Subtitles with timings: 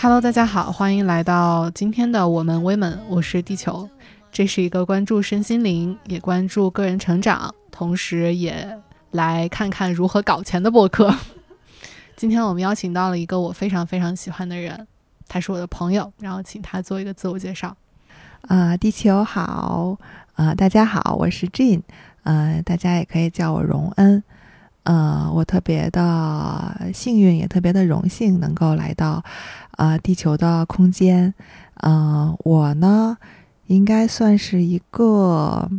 [0.00, 3.90] Hello，大家好，欢迎来到今天的我们 Women，我是地球。
[4.30, 8.78] 这是一个关注身心灵，也关注个人成长，同时也
[9.10, 11.12] 来看看如何搞钱的播客。
[12.14, 14.86] 今天我们邀请到了一个我非常非常喜欢的人，
[15.26, 17.76] 他是我的朋友，然后请他做一个自我介绍。
[18.42, 19.98] 啊，地球好，
[20.34, 21.82] 啊，大家好，我是 Jane，
[22.22, 24.22] 呃，大家也可以叫我荣恩。
[24.88, 29.22] 呃，我特别的幸运，也特别的荣幸能够来到
[29.72, 31.34] 啊地球的空间。
[31.82, 33.18] 嗯，我呢
[33.66, 35.70] 应该算是一个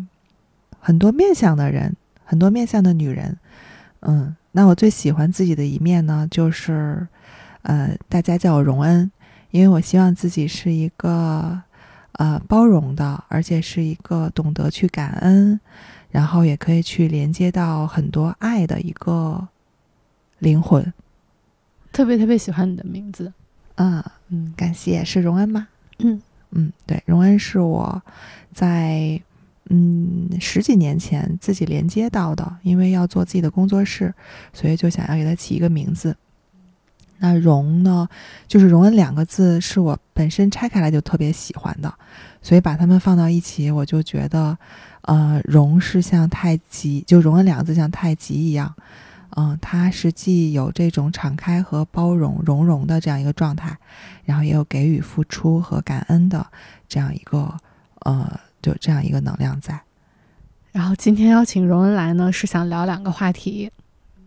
[0.79, 3.35] 很多面相的人，很多面相的女人。
[4.01, 7.07] 嗯，那我最喜欢自己的一面呢，就是
[7.63, 9.11] 呃，大家叫我荣恩，
[9.49, 11.59] 因为我希望自己是一个
[12.11, 15.59] 呃包容的，而且是一个懂得去感恩。
[16.11, 19.47] 然后也可以去连接到很多爱的一个
[20.39, 20.91] 灵魂，
[21.91, 23.31] 特别特别喜欢你的名字，
[23.75, 25.67] 嗯嗯，感谢，是荣恩吗？
[25.99, 28.01] 嗯嗯，对，荣恩是我
[28.51, 29.21] 在
[29.69, 34.11] 嗯十几年前自己连接到的，因为要做自己的工作室，
[34.51, 36.17] 所以就想要给他起一个名字。
[37.19, 38.09] 那荣呢，
[38.47, 41.94] 就是荣恩两个字是我本身拆开来就特别喜欢的，
[42.41, 44.57] 所以把它们放到一起，我就觉得。
[45.02, 48.75] 呃，荣是像太极，就荣恩两个字像太极一样，
[49.38, 53.78] 嗯，它是既有这种敞开和包容、融融的这样一个状态，
[54.25, 56.45] 然后也有给予、付出和感恩的
[56.88, 57.58] 这样一个，
[58.02, 59.80] 呃，就这样一个能量在。
[60.72, 63.72] 然后今天邀请荣恩来呢，是想聊两个话题，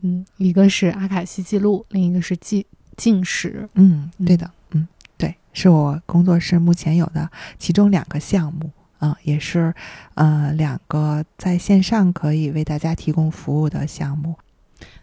[0.00, 2.64] 嗯，一个是阿卡西记录，另一个是进
[2.96, 3.68] 进食。
[3.74, 8.70] 嗯，对的，嗯，对，是我工作室目前有的其中两个项目。
[9.02, 9.74] 嗯，也是，
[10.14, 14.36] 呃，两个在线上可以为大家提供服务的项目。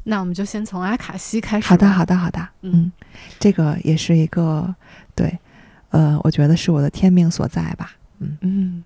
[0.03, 1.67] 那我们就先从阿卡西开始。
[1.67, 2.47] 好的，好的，好的。
[2.61, 2.89] 嗯，
[3.37, 4.73] 这个也是一个
[5.13, 5.37] 对，
[5.89, 7.91] 呃，我觉得是我的天命所在吧。
[8.19, 8.83] 嗯嗯。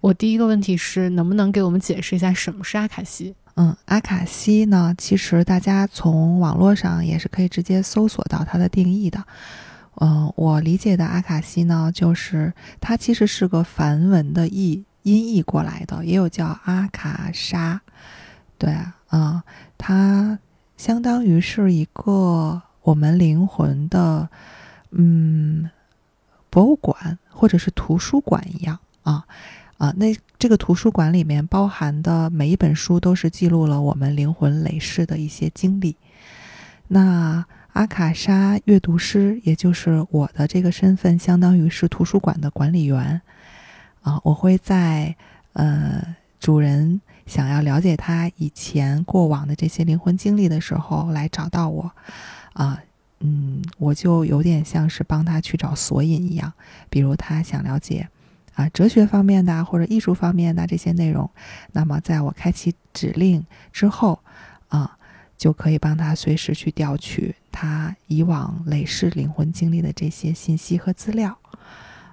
[0.00, 3.34] 我第一个问题是，能不能给我们解释一下什么是阿卡西？
[3.56, 9.24] 嗯，阿卡西呢，其实大家从网络上也是可以直接搜索到它的定义的。
[9.98, 12.52] 嗯，我理解的阿卡西呢，就是
[12.82, 17.80] 它其实是个梵文的译音译过来的，也有叫阿卡莎，
[18.58, 18.76] 对
[19.08, 19.42] 啊，
[19.78, 20.38] 它
[20.76, 24.28] 相当于是一个我们灵魂的
[24.90, 25.70] 嗯
[26.50, 29.24] 博物馆或者是图书馆一样啊
[29.78, 35.96] 啊，那这个图书馆里面包含的每一本书都是记录了我们灵魂累世的一些经历，
[36.88, 37.46] 那。
[37.76, 43.20] 阿卡莎阅读师，也就是我的这个身份，相当于是图书馆的管理员
[44.00, 44.18] 啊。
[44.24, 45.14] 我会在
[45.52, 51.92] 呃主人想要了解他以前过往的这些灵魂经历的时候来找到我
[52.54, 52.80] 啊。
[53.20, 56.50] 嗯，我就有点像是帮他去找索引一样。
[56.88, 58.08] 比如他想了解
[58.54, 61.28] 啊哲学方面的或者艺术方面的这些内容，
[61.72, 64.18] 那么在我开启指令之后，
[65.36, 67.34] 就可以帮他随时去调取。
[67.50, 71.38] 他以往累世灵魂经历的这些信息和资料，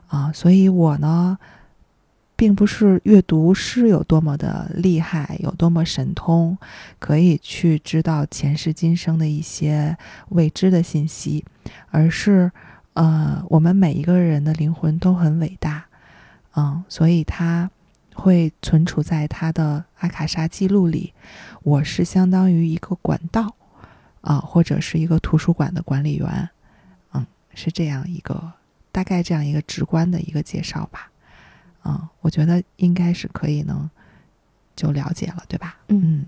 [0.08, 1.38] 啊，所以我呢，
[2.38, 6.58] 并不是阅读诗有多么的厉害，有多么神通，
[6.98, 9.98] 可以去知道前世今生的一些
[10.30, 11.44] 未知的信息，
[11.92, 12.50] 而是，
[12.94, 15.84] 呃，我们每一个人的灵魂都很伟大，
[16.56, 17.70] 嗯，所以他
[18.16, 21.13] 会存储在他的阿卡莎记录里，
[21.63, 23.56] 我是相当于一个管道。
[24.22, 26.50] 啊，或者是一个图书馆的管理员，
[27.12, 28.53] 嗯，是这样一个
[28.90, 31.12] 大概这样一个直观的一个介绍吧，
[31.84, 33.90] 嗯，我觉得应该是可以能
[34.78, 35.75] 就了解了，对吧？
[35.90, 36.25] 嗯，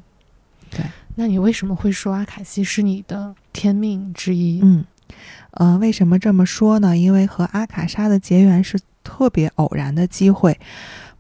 [0.70, 0.84] 对。
[1.16, 4.60] 那你为什么会说阿卡西是你的天命之一？
[4.62, 4.84] 嗯，
[5.52, 6.98] 呃，为什么这么说呢？
[6.98, 10.60] 因为和阿卡莎的结缘是特别偶然的机会。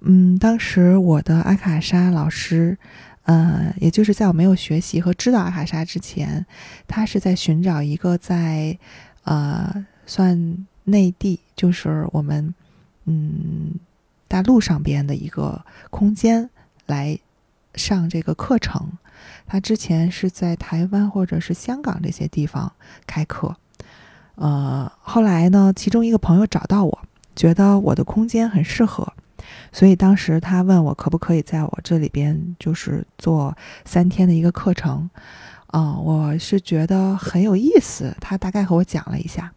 [0.05, 2.77] 嗯，当时我的阿卡莎老师。
[3.27, 6.45] 呃，也就是在我没有学习和知道阿卡莎之前，
[6.87, 8.77] 他是在寻找一个在，
[9.23, 12.53] 呃，算内地，就是我们，
[13.05, 13.71] 嗯，
[14.27, 16.47] 大陆上边的一个空间
[16.85, 17.17] 来
[17.73, 18.91] 上这个课程。
[19.47, 22.71] 他之前是在台湾或者是香港这些地方
[23.07, 23.55] 开课，
[24.35, 26.99] 呃，后来呢，其中一个朋友找到我，
[27.35, 29.13] 觉得我的空间很适合。
[29.71, 33.55] 所以当时他问我可不可以在我这里边就是做
[33.85, 35.09] 三天的一个课程，
[35.67, 38.15] 啊，我是觉得很有意思。
[38.19, 39.51] 他大概和我讲了一下，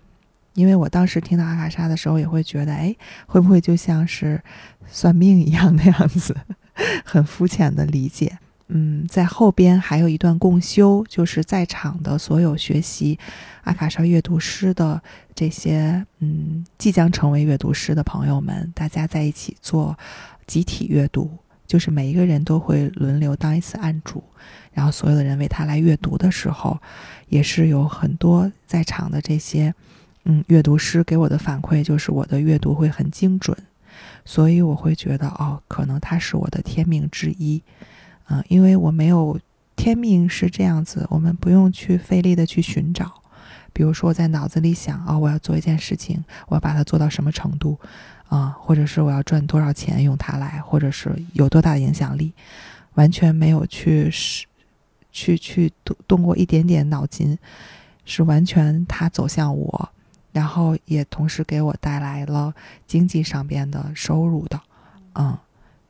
[0.55, 2.95] 因为我当时听到阿卡莎的时候，也会觉得，哎，
[3.27, 4.43] 会不会就像是
[4.87, 6.37] 算命一样那样子，
[7.05, 8.39] 很肤浅的理解。
[8.69, 13.19] 嗯，在后边还有一段共修，就是在场的所有学习
[13.65, 15.03] 阿卡莎阅读师的
[15.35, 19.99] 这些嗯即将成为阅读师的朋友们，大家在一起做
[20.47, 21.31] 集体阅读，
[21.67, 24.23] 就是每一个人都会轮流当一次案主，
[24.73, 26.79] 然后所有的人为他来阅读的时候，
[27.29, 29.75] 也是有很多在场的这些
[30.25, 33.57] 嗯阅读师给我的反馈，就是我的阅读会很精准，
[34.27, 37.63] 所以我会觉得哦，可能他是我的天命之一。
[38.31, 39.39] 嗯，因为我没有
[39.75, 43.23] 天命是这样子，我们不用去费力的去寻找。
[43.73, 47.79] 比如说我，在脑子里想啊，我要做一件事情，我要把它做到什么程度
[48.29, 52.33] 啊，或者是我要赚多少钱用它来，或者是有多大的影响力，
[52.95, 54.47] 完全没有去是
[55.13, 57.39] 去去动动过一点点脑筋，
[58.05, 59.89] 是完全它走向我，
[60.33, 62.53] 然后也同时给我带来了
[62.85, 64.61] 经济上边的收入的，
[65.15, 65.39] 嗯，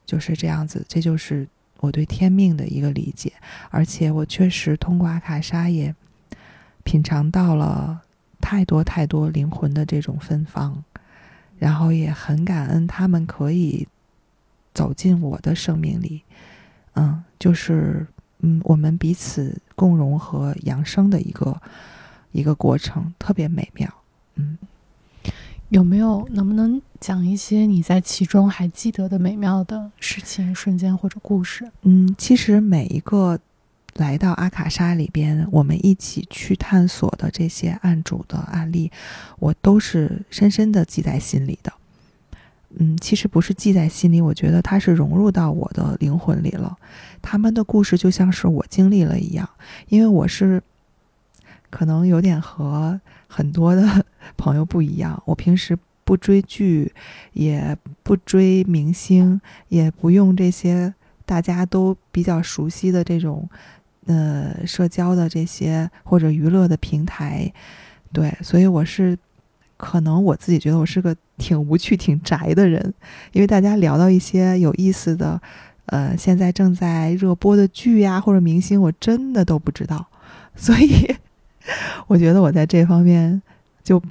[0.05, 1.49] 就是这样子，这就是。
[1.79, 3.33] 我对天命的一个理解，
[3.71, 5.95] 而且我确实通过阿卡莎也
[6.85, 8.03] 品尝到了
[8.41, 10.83] 太多太多灵魂的这种芬芳，
[11.59, 13.87] 然后也很感恩他们可以
[14.75, 16.23] 走进我的生命里，
[16.95, 18.07] 嗯，就是
[18.41, 21.61] 嗯，我们彼此共融和扬升的一个
[22.33, 23.89] 一个过程，特别美妙，
[24.35, 24.59] 嗯。
[25.71, 31.71] 有没有能不能讲一些你在其中还记得的美妙的事情、瞬间或者故事？
[31.83, 33.39] 嗯，其实每一个
[33.97, 38.91] 来到阿卡莎里边，我们一起去探索的这些案主的案例，
[39.39, 41.71] 我都是深深的记在心里的。
[42.79, 46.75] 嗯，其实不是记在心里，我觉得它是融入到我的灵魂里了。
[47.21, 49.47] 他们的故事就像是我经历了一样，
[49.89, 50.63] 因为我是
[51.69, 52.99] 可能有点和。
[53.31, 53.83] 很多的
[54.37, 56.93] 朋友不一样，我平时不追剧，
[57.33, 60.93] 也不追明星，也不用这些
[61.25, 63.49] 大家都比较熟悉的这种，
[64.07, 67.53] 呃，社交的这些或者娱乐的平台，
[68.13, 69.19] 对，所以我是
[69.77, 72.95] 可能我自己觉得我是个挺无趣、挺宅的人，
[73.33, 75.41] 因为大家聊到一些有意思的，
[75.87, 80.07] 呃，现在正在热播的剧呀或者明星，我真的都不知道，
[80.55, 81.17] 所以。
[82.07, 83.43] 我觉得我在这方面
[83.85, 84.03] 就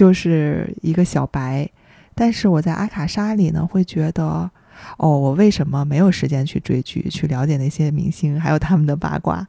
[0.00, 1.68] 就是一个小白，
[2.14, 4.50] 但是我在阿卡莎里呢，会觉得
[4.96, 9.46] 哦，我为什么没有时间去追剧，去了解那些明星，还有他们的八卦，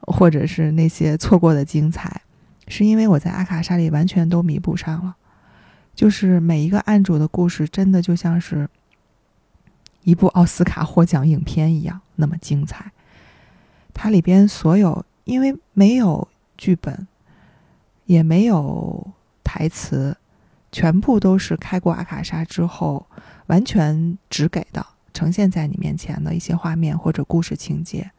[0.00, 2.22] 或者是那些错过的精彩，
[2.66, 5.14] 是因为我在阿卡莎里完全都弥补上了。
[5.94, 8.68] 就是每一个案主的故事，真的就像是
[10.02, 12.90] 一部奥斯卡获奖影片一样那么精彩。
[13.94, 16.26] 它里边所有，因为没有。
[16.56, 17.06] 剧本
[18.06, 19.12] 也没有
[19.48, 20.14] 台词，
[20.70, 23.06] 全部都是开过阿卡莎之后
[23.46, 24.84] 完全只给的，
[25.14, 28.10] 呈现在你面前的一些画面或者故事情节。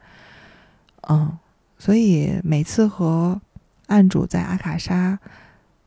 [1.02, 1.38] 嗯，
[1.78, 3.40] 所以每次和
[3.86, 5.16] 案主在阿卡莎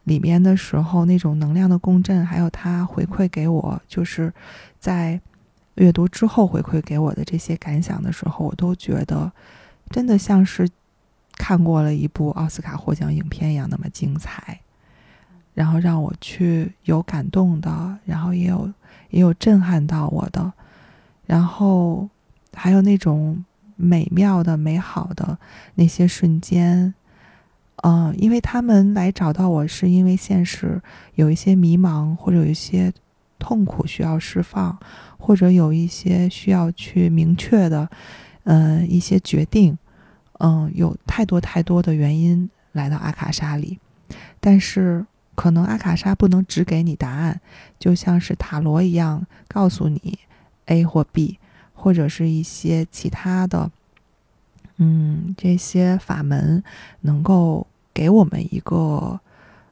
[0.05, 4.33] 里面的时候，那种能量的共振，还有他回馈给我，就是
[4.79, 5.19] 在
[5.75, 9.29] 阅读之后回馈给我的这些感想的时候，我都觉得
[9.89, 10.69] 真的像是。
[11.35, 14.59] 看过了一部奥斯卡获奖影片一样那么精彩，
[15.53, 18.71] 然后让我去有感动的，然后也有
[19.09, 20.51] 也有震撼到我的，
[21.25, 22.09] 然后
[22.53, 23.43] 还有那种
[23.75, 25.37] 美妙的、美好的
[25.75, 26.93] 那些瞬间，
[27.83, 30.81] 嗯，因为他们来找到我是因为现实
[31.15, 32.91] 有一些迷茫，或者有一些
[33.37, 34.77] 痛苦需要释放，
[35.17, 37.89] 或者有一些需要去明确的，
[38.43, 39.77] 嗯，一些决定。
[40.39, 43.79] 嗯，有太多太多的原因来到阿卡莎里，
[44.41, 47.41] 但是可能阿卡莎不能只给你答案，
[47.79, 50.19] 就像是塔罗一样，告诉你
[50.65, 51.39] A 或 B，
[51.73, 53.71] 或者是一些其他的，
[54.77, 56.63] 嗯，这些法门
[57.01, 59.19] 能够给我们一个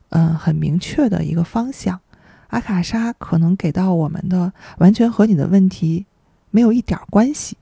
[0.09, 1.99] 嗯很明确的一个方向。
[2.47, 6.05] 阿卡莎可能给到我们的完全和你的问题
[6.49, 7.55] 没有一点关系。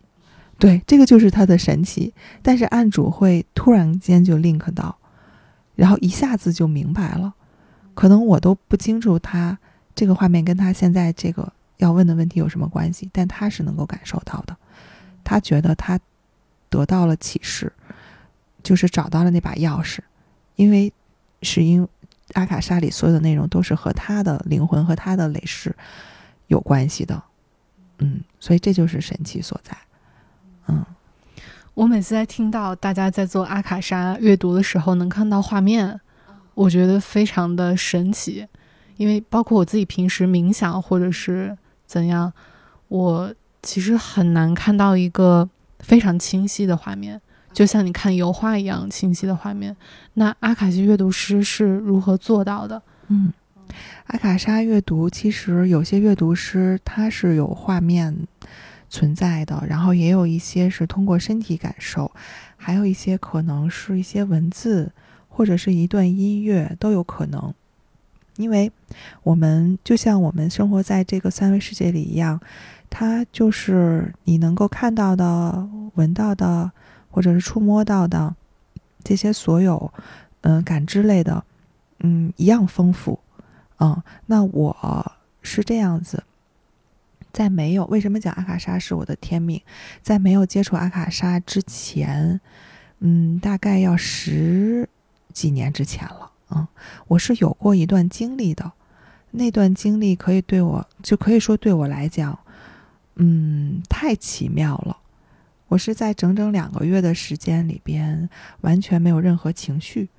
[0.57, 2.13] 对，这个就是它的神奇。
[2.41, 4.97] 但是案主会突然间就 link 到，
[5.75, 7.35] 然后一下子就明白了。
[7.99, 9.59] 可能我都不清楚他
[9.93, 14.55] 这个画面跟他现在这个要问的问题有什么关系，但他是能够感受到的。
[15.21, 15.99] 他觉得他
[16.69, 17.73] 得到了启示，
[18.63, 19.99] 就是找到了那把钥匙，
[20.55, 20.93] 因为
[21.41, 21.85] 是因
[22.35, 25.75] 阿卡莎里所有的内容都是和他的灵魂和他的累世
[26.47, 27.21] 有关系的。
[27.97, 29.77] 嗯，所以这就是神奇所在。
[30.67, 30.85] 嗯，
[31.73, 35.99] 我每次在听到大家在做阿卡莎阅读的时候，能看到画面，
[36.59, 38.45] 我觉得非常的神奇。
[38.97, 42.33] 因为包括我自己平时冥想或者是怎样，
[42.89, 45.49] 我其实很难看到一个
[45.79, 47.21] 非常清晰的画面，
[47.53, 49.73] 就像你看油画一样清晰的画面。
[50.15, 52.81] 那阿卡西阅读师是如何做到的？
[53.07, 53.31] 嗯，
[54.07, 58.13] 阿卡莎阅读其实有些阅读师他是有画面
[58.89, 62.11] 存在的，然后也有一些是通过身体感受，
[62.57, 64.91] 还有一些可能是一些文字
[65.39, 67.53] 或者是一段音乐都有可能。
[68.35, 68.69] 因为
[69.23, 72.37] 我们就像我们生活在这个三维世界里一样，
[72.89, 75.65] 它就是你能够看到的、
[75.95, 76.69] 闻到的，
[77.09, 78.35] 或者是触摸到的
[79.01, 79.93] 这些所有，
[80.41, 81.41] 嗯，感知类的，
[81.99, 83.17] 嗯，一样丰富。
[83.79, 86.21] 嗯，那我是这样子，
[87.31, 89.61] 在没有为什么讲阿卡莎是我的天命，
[90.01, 92.41] 在没有接触阿卡莎之前，
[92.99, 94.89] 嗯，大概要十
[95.39, 96.29] 几年之前了。
[96.49, 96.67] 嗯，
[97.07, 98.73] 我是有过一段经历的，
[99.31, 102.37] 那段经历可以对我，就可以说对我来讲，
[103.15, 104.97] 嗯，太奇妙了。
[105.69, 108.29] 我是在整整两个月的时间里边，
[108.59, 110.09] 完全没有任何情绪，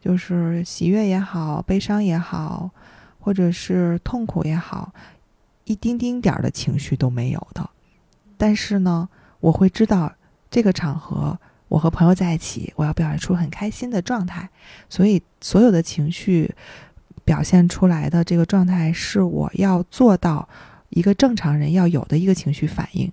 [0.00, 2.70] 就是喜悦也好，悲伤也好，
[3.18, 4.92] 或者是痛苦也好，
[5.64, 7.68] 一丁丁点儿的情绪都没有的。
[8.36, 9.08] 但是呢，
[9.40, 10.12] 我会知道
[10.48, 11.36] 这个场合。
[11.72, 14.46] 我和朋友在一起，我要表现出很开心的状态，
[14.90, 16.54] 所以所有的情绪
[17.24, 20.46] 表现出来的这个状态是我要做到
[20.90, 23.10] 一个正常人要有的一个情绪反应，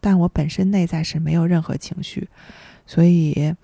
[0.00, 2.28] 但我本身内在是没有任何情绪，
[2.88, 3.54] 所以，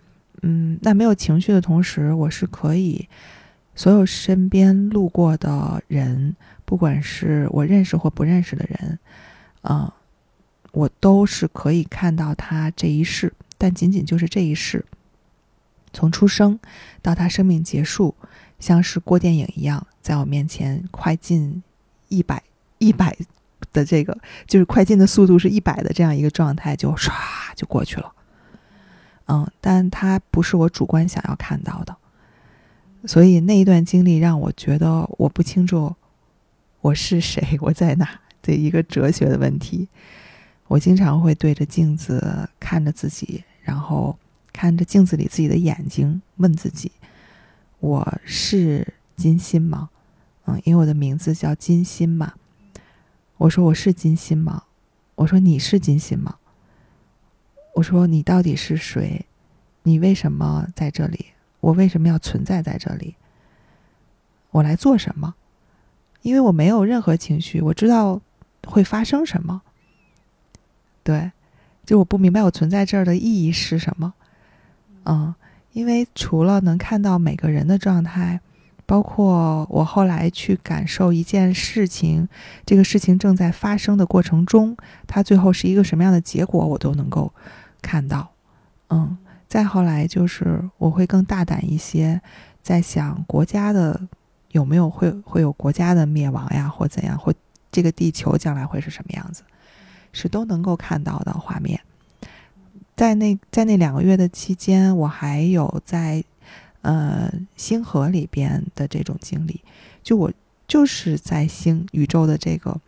[0.42, 3.08] 嗯，那没有情绪的同时，我是可以
[3.74, 9.00] 所有身边路过的人，不管是我认识或不认识的人，
[9.62, 9.90] 嗯，
[10.70, 13.32] 我都是可以看到他这一世。
[13.58, 14.84] 但仅仅就是这一世，
[15.92, 16.58] 从出生
[17.02, 18.14] 到他生命结束，
[18.60, 21.62] 像是过电影一样，在我面前快进
[22.08, 22.42] 一百
[22.78, 23.16] 一百
[23.72, 27.10] 的这个，就是快进的速度是一百的这样一个状态，就唰
[27.56, 28.12] 就过去了。
[29.26, 31.96] 嗯，但它不是我主观想要看到的，
[33.04, 35.94] 所以那一段经历让我觉得我不清楚
[36.80, 38.08] 我是谁，我在哪
[38.40, 39.88] 的一个哲学的问题。
[40.68, 43.42] 我经常会对着镜子看着自己。
[43.62, 44.18] 然后
[44.50, 46.90] 看着镜子里自己的眼睛，问自己
[47.80, 49.90] ：“我是金星吗？”
[50.46, 52.32] 嗯，因为我的名字叫金星嘛。
[53.36, 54.62] 我说：“我是金星吗？”
[55.16, 56.36] 我说：“你是金星吗？”
[57.76, 59.26] 我说：“你到底是谁？
[59.82, 61.26] 你为什么在这里？
[61.60, 63.16] 我为什么要存在在这里？
[64.50, 65.34] 我来做什么？
[66.22, 68.22] 因为我没有任何情绪，我知道
[68.66, 69.60] 会发生什么。
[71.08, 71.32] 对。”
[71.88, 74.12] 就我不明白我存在这儿的意义是什么，
[75.06, 75.34] 嗯，
[75.72, 78.38] 因为除了能看到每个人的状态，
[78.84, 82.28] 包括我后来去感受一件事情，
[82.66, 87.32] 这个事情正在发生的过程中，它最后是一个什么样的结果，我都能够
[87.80, 88.32] 看到，
[88.90, 89.16] 嗯，
[89.48, 92.20] 再后来就是我会更大胆一些，
[92.62, 93.98] 在想国家的
[94.50, 97.32] 有没有会会有国家的灭亡呀，或怎样，或
[97.72, 99.42] 这个地球将来会是什么样子。
[100.12, 101.80] 是都能够看到的画面，
[102.96, 106.24] 在那在那两个月的期间，我还有在
[106.82, 109.60] 呃星河里边的这种经历，
[110.02, 110.32] 就我
[110.66, 112.80] 就是在星宇宙的这个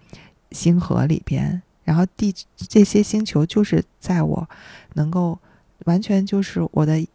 [0.51, 4.49] 星河里边，然后地这些星球就是在我
[4.95, 5.39] 能够
[5.85, 7.07] 完全就是我的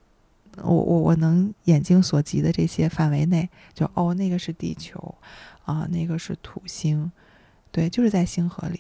[0.62, 5.16] 我我我能眼睛所及的这些范围内，就哦那个是地球
[5.66, 7.12] 啊，那个是土星，
[7.72, 8.80] 对，就是在星河里，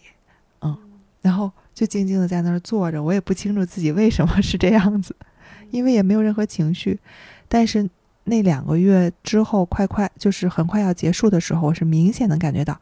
[0.61, 0.77] 嗯。
[1.25, 5.15] 然后就静静的在那儿坐着，我也不清楚自己为什么是这样子，
[5.71, 6.99] 因为也没有任何情绪。
[7.47, 7.89] 但是
[8.25, 12.79] 那两个月之后，快快就是很快要结束的时候，我是明显能感觉到，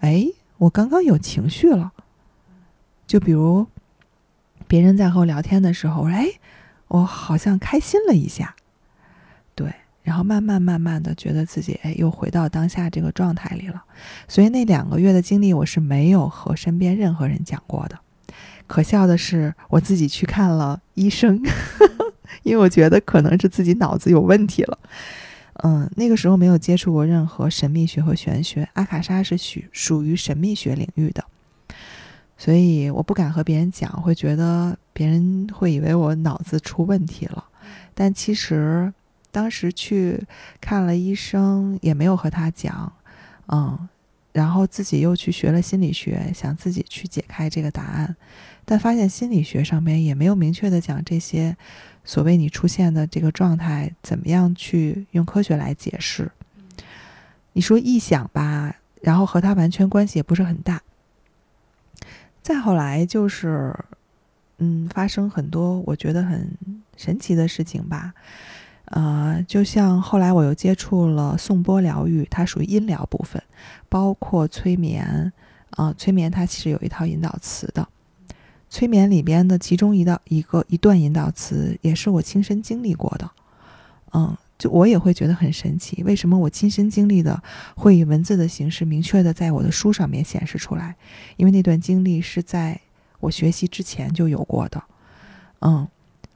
[0.00, 1.92] 哎，我刚刚有情绪了。
[3.06, 3.66] 就比如
[4.66, 6.26] 别人在和我聊天的时候，哎，
[6.88, 8.55] 我好像开心了一下，对。
[10.06, 13.82] 然后慢慢慢慢的觉得自己哎又回到当下这个状态里了，
[14.28, 17.98] 所以那两个月的经历我是没有和身边任何人讲过的。
[18.68, 21.42] 可笑的是我自己去看了医生，
[22.44, 24.78] 因为我觉得可能是自己脑子有问题了。
[25.64, 31.24] 嗯，那个时候没有接触过任何神秘学和玄学，阿卡莎是属属于神秘学领域的，
[32.38, 37.44] 所以我不敢和别人讲，会觉得别人会以为我脑子出问题了，
[37.92, 38.94] 但其实。
[39.36, 40.26] 当时去
[40.62, 42.90] 看了医生，也没有和他讲，
[43.48, 43.86] 嗯，
[44.32, 48.16] 然后自己又去学了心理学，想自己去解开这个答案，
[48.64, 51.54] 但发现心理学上面也没有明确的讲这些
[52.02, 56.32] 所谓你出现的这个状态怎么样去用科学来解释。
[57.52, 60.80] 你说臆想吧，然后和他完全关系也不是很大。
[62.40, 63.76] 再后来就是
[64.56, 66.56] 嗯，发生很多我觉得很
[66.96, 68.14] 神奇的事情吧。
[68.86, 73.42] 呃，就像后来我又接触了颂钵疗愈，它属于音疗部分，
[73.88, 75.32] 包括催眠。
[75.70, 77.86] 啊，催眠它其实有一套引导词的，
[78.70, 83.30] 催眠里边的其中一道一个一段引导词也是我亲身经历过的。
[84.14, 87.42] 嗯，就我也会觉得很神奇，为什么我亲身经历的
[87.74, 90.96] 会以文字的形式明确的在我的书上面显示出来？
[91.36, 92.80] 因为那段经历是在
[93.20, 94.82] 我学习之前就有过的。
[95.60, 95.86] 嗯。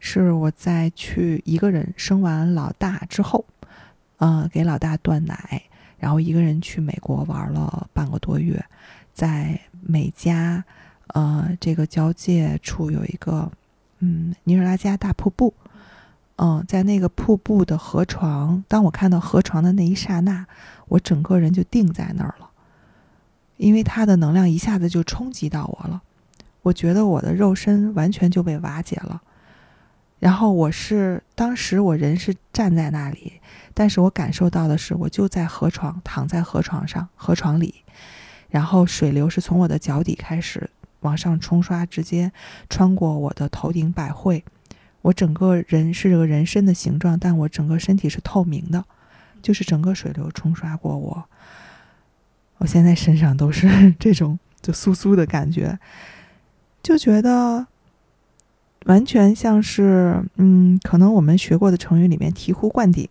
[0.02, 3.45] 是我在去一个人生完老大之后，
[4.16, 5.62] 呃，给老大断奶，
[5.99, 8.64] 然后一个人去美国玩了半个多月，
[9.12, 10.64] 在美加，
[11.09, 13.52] 呃，这个交界处有一个，
[13.99, 15.52] 嗯，尼日拉加大瀑布，
[16.37, 20.47] 嗯，在那个瀑布的河床，当我看到河床的那一刹那，
[20.88, 22.49] 我整个人就定在那儿了，
[23.59, 26.00] 因为它的能量一下子就冲击到我了，
[26.62, 29.21] 我觉得我的肉身完全就被瓦解了。
[30.20, 33.40] 然后我是当时我人是站在那里，
[33.72, 37.74] 但是我感受到的是我就在河床躺在河床上河床里，
[38.50, 40.68] 然后水流是从我的脚底开始
[41.00, 42.30] 往上冲刷，直接
[42.68, 44.44] 穿过我的头顶百会，
[45.00, 48.84] 我整个人是个人身的形状，但我整个身体是透明的，
[49.40, 51.24] 就是整个水流冲刷过我，
[52.58, 53.66] 我现在身上都是
[53.98, 55.78] 这种就酥酥的感觉，
[56.82, 57.66] 就觉得。
[58.87, 63.08] 完全像是，嗯，可能我们学过的成语里面“醍醐灌顶”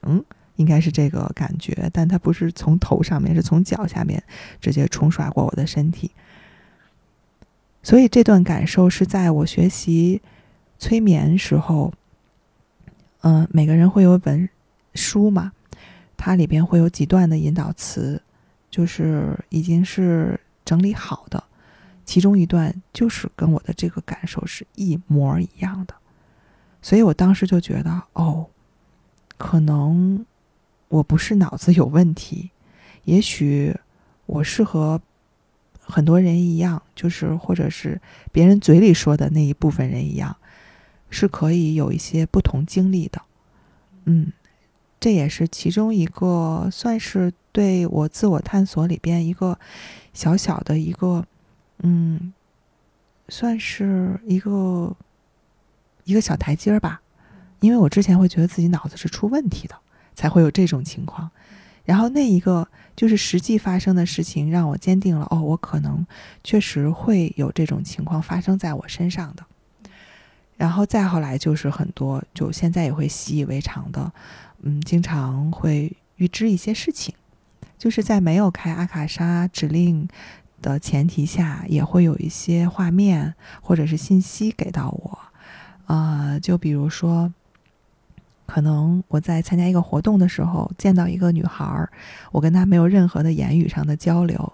[0.58, 4.22] 应该是这个感觉，但它不是从头上面，是从脚下面
[4.60, 6.12] 直接冲刷过我的身体。
[7.82, 10.22] 所以这段感受是在我学习
[10.78, 11.94] 催眠时候，
[13.22, 14.50] 嗯，每个人会有本
[14.96, 15.54] 书嘛，
[16.18, 18.22] 它里边会有几段的引导词，
[18.70, 21.42] 就是已经是整理好的。
[22.10, 25.94] 其中一段就是跟我的这个感受是一模一样的，
[26.82, 28.48] 所以我当时就觉得，哦，
[29.38, 30.26] 可能
[30.88, 32.50] 我不是脑子有问题，
[33.04, 33.78] 也许
[34.26, 35.00] 我是和
[35.80, 40.36] 很多人一样，就是或者是别人嘴里说的那一部分人一样，
[41.12, 43.22] 是可以有一些不同经历的。
[44.06, 44.34] 嗯，
[45.00, 49.60] 这也是其中一个算是对我自我探索里边一个
[50.12, 51.24] 小小的一个。
[51.82, 52.34] 嗯，
[53.30, 54.96] 算是一个
[56.04, 57.02] 一个小台阶儿吧，
[57.60, 59.76] 因为我之前会觉得自己脑子是出问题的，
[60.16, 61.30] 才会有这种情况。
[61.86, 66.06] 然后那一个就是实际发生的事情，让我坚定了哦，我可能
[66.44, 69.46] 确实会有这种情况发生在我身上的。
[70.58, 74.12] 然后再后来就是很多，就现在也会习以为常的，
[74.62, 77.16] 嗯，经常会预知一些事情，
[77.78, 80.08] 就是在没有开阿卡莎指令。
[80.62, 85.18] 的前提下，也会有一些画面或者是信息给到我，
[85.86, 87.34] 啊，就比如说，
[88.46, 91.90] 可能我在参加一个活动的时候见到一个女孩儿，
[92.32, 94.54] 我跟她没有任何的言语上的交流，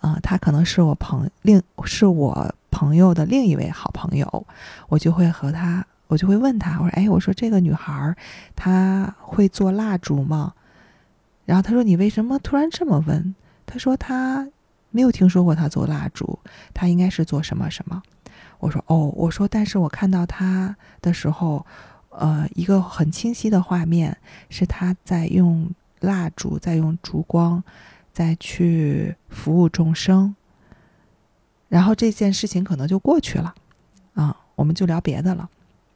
[0.00, 4.46] 啊，她可能是我朋另是我朋友的另一位好朋友，
[4.88, 8.16] 我就会和她，我就会问她，我说，哎，我说这个女孩儿
[8.56, 10.54] 她会做蜡烛吗？
[11.44, 13.34] 然后她说，你为什么突然这么问？
[13.66, 14.48] 她说她。
[14.94, 16.38] 没有听说过他做蜡烛，
[16.72, 18.00] 他应该是做什么什么？
[18.60, 21.66] 我说哦，我说，但是我看到他的时候，
[22.10, 24.16] 呃，一个很清晰的画面
[24.48, 27.60] 是他在用蜡烛，在用烛光，
[28.12, 30.36] 在去服务众生。
[31.68, 33.52] 然后这件事情可能就过去了，
[34.14, 35.50] 啊，我们就聊别的了。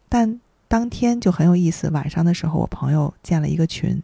[0.08, 4.02] 但当天就很有意思，晚上的时候，我朋友建了一个群，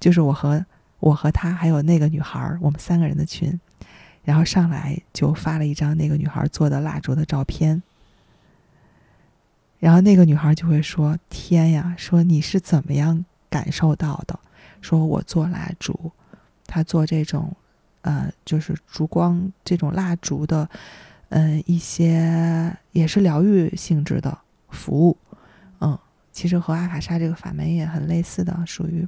[0.00, 0.66] 就是我和
[0.98, 3.58] 我和他还有那个女孩，我们三个人的群。
[4.24, 7.82] 然后上来就发了一张那个女孩做的蜡烛的照片，
[9.80, 14.38] 然后那个女孩就会说：“天呀，说你是怎么样感受到的？
[14.80, 16.12] 说我做蜡烛，
[16.66, 17.54] 她做这种，
[18.02, 20.68] 呃，就是烛光这种蜡烛的，
[21.30, 24.38] 嗯，一些也是疗愈性质的
[24.70, 25.16] 服务，
[25.80, 25.98] 嗯，
[26.32, 29.06] 其实和阿卡莎这个法门也很类似的，属于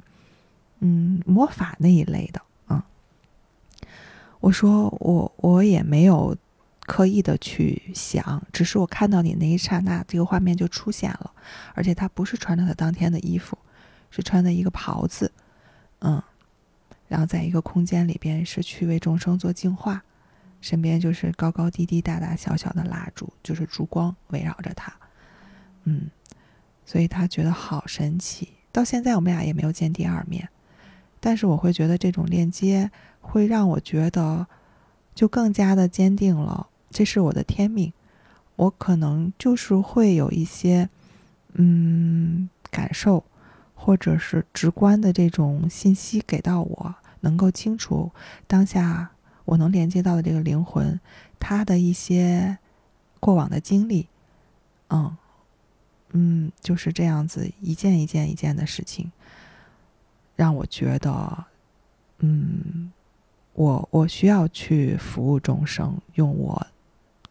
[0.79, 2.41] 嗯魔法那一类的。”
[4.45, 6.37] 我说我我也没有
[6.85, 11.31] 刻意的去想，只是我看到你那一刹那，这个画面就出现了。
[11.73, 13.57] 而且他不是穿着他当天的衣服，
[14.11, 15.31] 是穿的一个袍子，
[16.01, 16.21] 嗯，
[17.07, 20.03] 然后在一个空间里边是去为众生做净化，
[20.61, 24.93] 身边就是高高低低、大大小小的蜡烛，就是烛光围绕着他，
[25.85, 26.11] 嗯，
[26.85, 28.49] 所以他觉得好神奇。
[28.71, 30.47] 到现在我们俩也没有见第二面，
[31.19, 32.91] 但是我会觉得这种链接。
[33.27, 34.47] 会让我觉得，
[35.13, 37.91] 就更加的坚定了，这是我的天命，
[38.55, 40.89] 我可能就是会有一些
[41.53, 43.25] 嗯感受，
[43.73, 48.11] 或者是直观的这种信息给到我，能够清楚
[48.47, 49.09] 当下
[49.43, 50.97] 我能连接到的这个灵魂，
[51.37, 52.57] 他的一些
[53.19, 54.07] 过往的经历，
[54.89, 55.17] 嗯
[56.11, 59.11] 嗯，就是这样子一件一件一件的事情，
[60.37, 61.45] 让我觉得，
[62.19, 62.93] 嗯。
[63.55, 66.67] 我我需要去服务众生，用我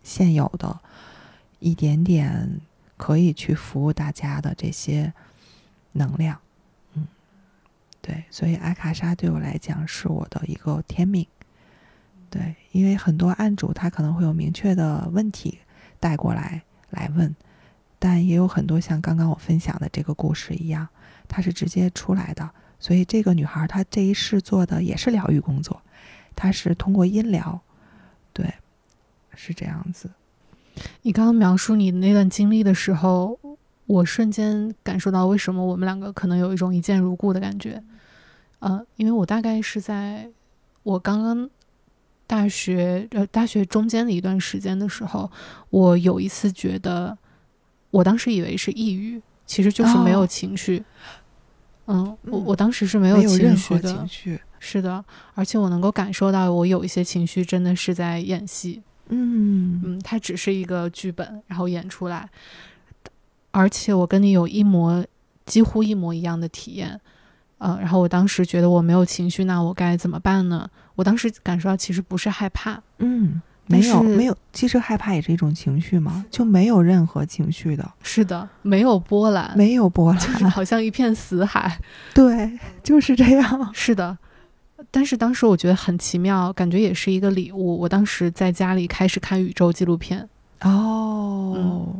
[0.03, 0.81] 现有的
[1.59, 2.61] 一点点
[2.97, 5.13] 可以去服务大家的这些
[5.93, 6.41] 能量，
[6.95, 7.07] 嗯，
[8.01, 11.27] 对，所以阿卡莎对我来讲是我的一个天命，
[12.31, 15.59] 对，因为很多案主他可能会有明确的问题
[16.01, 17.37] 带过来来问，
[17.99, 20.89] 但也有很多像刚刚我分享的这个故事一样，
[21.29, 25.83] 他是直接出来的，所以这个女孩她这一世做的也是疗愈工作。
[26.37, 27.61] 他是通过音疗，
[28.33, 28.55] 对，
[29.35, 30.11] 是这样子。
[31.03, 33.38] 你刚刚描述你那段经历的时候，
[33.87, 37.83] 我瞬间感受到为什么我们两个可能有一种一见如故的感觉。
[38.59, 40.29] 呃，因为我大概是在
[40.83, 41.49] 我刚刚
[42.27, 45.31] 大学呃大学中间的一段时间的时候，
[45.70, 47.16] 我有一次觉得，
[47.90, 50.83] 我当时以为是抑郁，其实就是没有情绪。
[51.87, 53.92] 嗯，我我当时是没有情绪的。
[53.92, 58.83] 情绪是的，而且我能够感受到，我有一些情绪真的是在演戏。
[59.09, 62.27] 嗯嗯，它只是一个剧本，然后演出来。
[63.50, 65.05] 而且我跟你有一模
[65.44, 66.98] 几乎一模一样的体验。
[67.59, 70.66] 呃，然后我当时觉得我没有情绪，那我该怎么办呢？
[70.94, 72.83] 我当时感受到其实不是害怕。
[72.98, 73.42] 嗯。
[73.66, 77.92] 没有没有，其实害怕也是一种情绪嘛，就没有任何情绪的。
[78.03, 81.81] 是的，没有波澜，没有波澜，就是好像一片死海。
[82.12, 83.70] 对，就是这样。
[83.72, 84.18] 是的，
[84.94, 87.76] 但是当时我觉得很奇妙，感觉也是一个礼物。
[87.76, 90.28] 我当时在家里开始看宇宙纪录片。
[90.61, 91.92] 哦，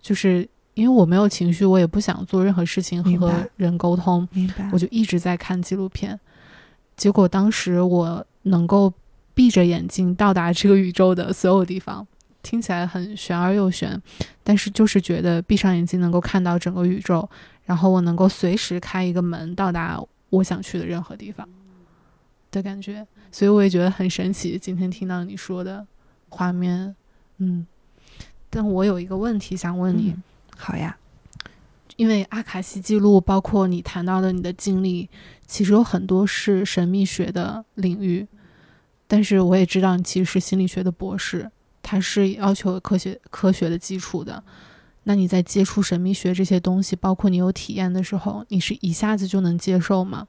[0.00, 4.70] 就是因为我没有情绪，我也不想做任何事情和人沟通，明白？
[4.72, 6.18] 我就一直在看纪录片。
[6.96, 8.90] 结果当时我能够。
[9.34, 12.04] 闭着眼睛到达这个宇宙的所有地方，
[12.42, 13.96] 听起来很玄而又玄，
[14.42, 17.30] 但是就是觉得闭上眼睛能够看到整个宇宙，
[17.64, 21.48] 然后我能够随时开一个门到达我想去的任何地方
[22.50, 24.58] 的感觉，所以我也觉得很神奇。
[24.58, 25.86] 今天听到你说的
[26.28, 26.94] 画面，
[27.38, 27.66] 嗯，
[28.48, 30.14] 但我有一个问题想问你，
[30.56, 30.96] 好呀，
[31.96, 35.08] 因为阿卡西记录包括你谈到的你的经历，
[35.46, 38.26] 其实有很多是神秘学的领域。
[39.10, 41.50] 但是我也知道你其实是心理学的博士，
[41.82, 44.42] 它是要求科学科学的基础的。
[45.04, 50.28] 那你在接触神秘学这些东西，包括你有体验的时候，你是一下子就能接受吗？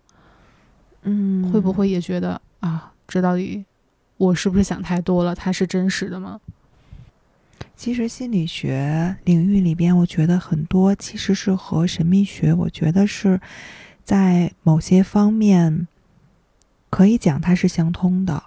[1.03, 3.63] 嗯，会不会也觉得啊，这到底
[4.17, 5.33] 我是不是想太多了？
[5.33, 6.39] 它是真实的吗？
[7.75, 13.39] 其实心理学领域里边，我觉得很多其实是和神秘学，我觉得是
[14.03, 15.87] 在某些方面
[16.89, 18.43] 可以讲它是相通的。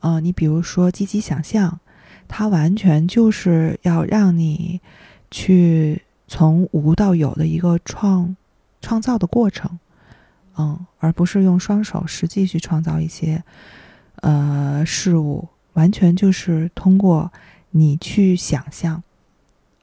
[0.00, 1.80] 嗯，你比如说积极想象，
[2.28, 4.80] 它完全就是要让你
[5.30, 8.36] 去从无到有的一个创
[8.82, 9.78] 创造的过程，
[10.58, 13.42] 嗯，而不是用双手实际去创造一些
[14.16, 17.32] 呃事物，完全就是通过
[17.70, 19.02] 你去想象，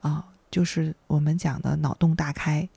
[0.01, 2.67] 啊，就是我们讲的脑洞大开，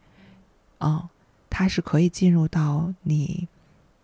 [0.78, 1.08] 啊，
[1.48, 3.48] 它是可以进入到你。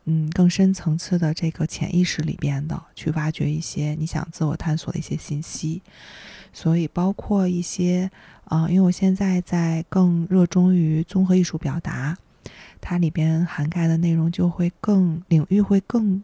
[0.05, 5.81] 嗯，更深层次的这个潜意识里边的，去挖掘一些你想自我探索的一些信息，
[6.53, 8.11] 所以包括一些
[8.47, 12.19] 啊，因为我现在在更热衷于综合艺术表达，
[12.83, 16.23] 它里边涵盖的内容就会更领域会更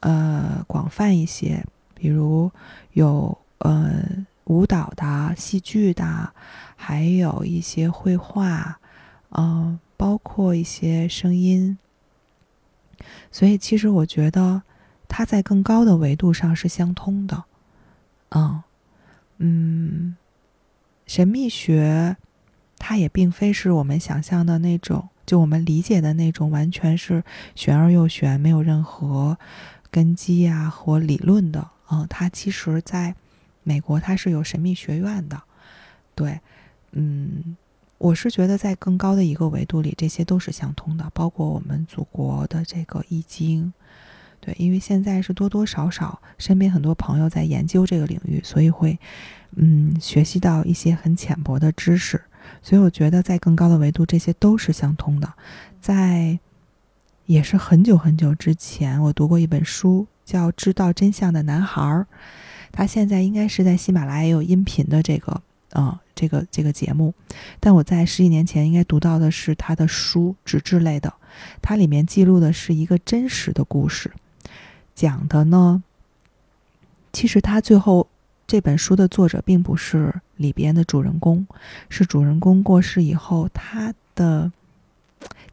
[0.00, 2.50] 呃广泛一些，比如
[2.94, 4.02] 有呃
[4.44, 6.32] 舞蹈的、戏剧的，
[6.74, 8.80] 还有一些绘画，
[9.30, 11.78] 嗯，包括一些声音。
[13.30, 14.62] 所以，其实我觉得
[15.06, 17.44] 它在更高的维度上是相通的，
[18.30, 18.62] 嗯
[19.38, 20.16] 嗯，
[21.06, 22.16] 神秘学
[22.78, 29.38] 它也并非是我们想象的那种，就我们理解的那种，完全是玄而又玄，没有任何
[29.90, 31.70] 根基啊或理论的。
[31.90, 33.14] 嗯，它其实在
[33.62, 35.42] 美国它是有神秘学院的，
[36.14, 36.38] 对，
[36.90, 37.56] 嗯。
[37.96, 43.72] 我是觉得，在更高的一个维度里，这些都是相通的，包括我们祖国的这个易经，
[44.38, 48.98] 对，因为现在是多多少少身边很多朋友在研究这个领域，所以会，
[49.54, 52.20] 嗯，学习到一些很浅薄的知识，
[52.62, 55.32] 所以我觉得在更高的维度，这些都是相通的。
[55.80, 56.38] 在，
[57.26, 62.06] 也是很久很久之前，我读过一本书，叫《知道真相的男孩儿》，
[62.70, 65.42] 他现在应该是在喜马拉雅有音频的这个。
[65.72, 67.14] 啊，这个这个节目，
[67.58, 71.14] 但我在十几年前应该读到的是他的书，纸质类的，
[71.62, 74.12] 它里面记录的是一个真实的故事，
[74.94, 75.82] 讲的呢，
[77.10, 78.06] 其实他最后
[78.52, 81.46] 这本书的作者并不是里边的主人公，
[81.88, 84.52] 是主人公过世以后，他的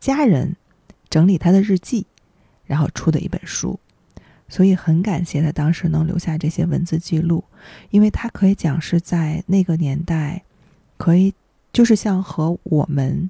[0.02, 0.58] 家人
[1.10, 2.06] 整理他的日记，
[2.66, 3.80] 然后出的一本书。
[4.50, 7.42] 所以很感谢他当时能留下这些文字记录，
[7.90, 10.44] 因为他可以讲是在那个年代，
[10.98, 11.34] 可以
[11.72, 13.30] 就是像和我们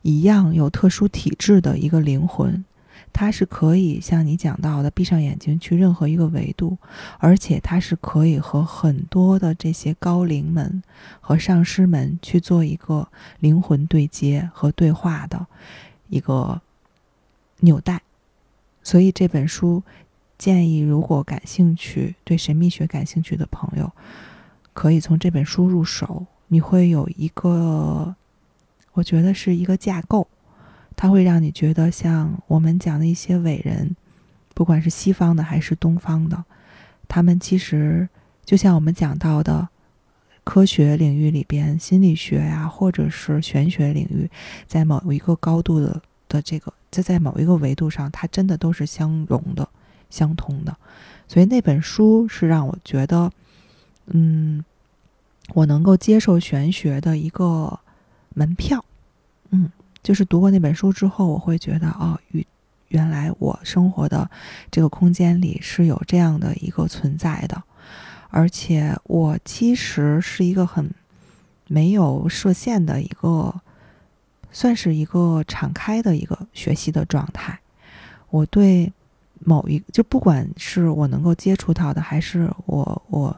[0.00, 2.64] 一样有特殊体质的一个灵魂，
[3.12, 6.76] 它是可以像你讲到的，闭上眼睛去任何一个维度，
[7.18, 10.82] 而且它是可以和很多的这些高灵们
[11.20, 13.06] 和上师们去做一个
[13.40, 15.46] 灵魂对接和对话的
[16.08, 16.60] 一个
[17.60, 18.02] 纽带，
[18.82, 19.82] 所以这本书。
[20.38, 23.92] 建议，如果感兴趣、对神秘学感兴趣的朋友，
[24.72, 26.26] 可以从这本书入手。
[26.48, 28.12] 你会有一个，
[28.94, 30.26] 我觉得是一个架构，
[30.96, 33.96] 它会让你觉得像我们讲的一些伟人，
[34.54, 36.44] 不管是西方的还是东方的，
[37.08, 38.08] 他们其实
[38.44, 39.68] 就像我们讲到的
[40.44, 44.30] 科学领域里边，心理学呀，或者是玄学领域，
[44.66, 49.68] 在某一个高度的的这个，在在某一个维度上，它真的都是相融的。
[50.10, 50.76] 相通的，
[51.26, 53.32] 所以那本书是让我觉得，
[54.08, 54.62] 嗯，
[55.54, 57.80] 我能够接受玄学的一个
[58.34, 58.84] 门票。
[60.02, 62.44] 就是读过那本书之后，我会觉得，哦，原
[62.88, 64.30] 原来我生活的
[64.70, 67.62] 这个空间里是有这样的一个存在的，
[68.30, 70.90] 而且我其实是一个很
[71.68, 73.60] 没有设限的一个，
[74.50, 77.60] 算是一个敞开的一个学习的状态。
[78.30, 78.92] 我对。
[79.44, 83.36] 某一就不管是我能够接触到的，还是我我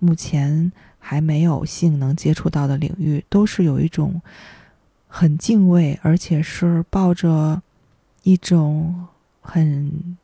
[0.00, 4.20] 目前还没有幸能接触到的领域，都是有一种
[5.16, 7.62] 很敬畏，而且是抱着
[8.24, 9.06] 一种
[9.40, 10.16] 很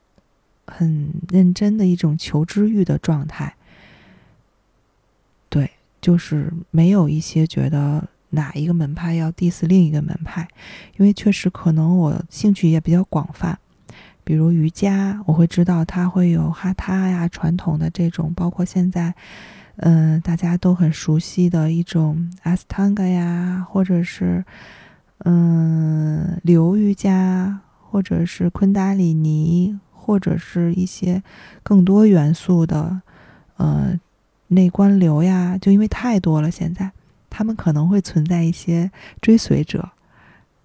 [0.66, 3.54] 很认真的一种求知欲的状态。
[5.48, 10.48] 对，就是没有一些觉得哪一个门派要 diss 另一个门派，
[10.96, 13.56] 因为确实可能我兴趣也比较广泛。
[14.24, 19.14] 比如瑜伽，我会知道它会有哈他呀，传统的这种，包括现在，
[19.76, 24.44] 嗯，大家都很熟悉的一种阿斯汤加呀，或者是
[25.24, 31.22] 嗯流瑜伽，或者是昆达里尼，或者是一些
[31.62, 33.02] 更多元素的，
[33.56, 33.98] 呃，
[34.48, 36.90] 内观流呀，就因为太多了，现在
[37.28, 39.90] 他们可能会存在一些追随者。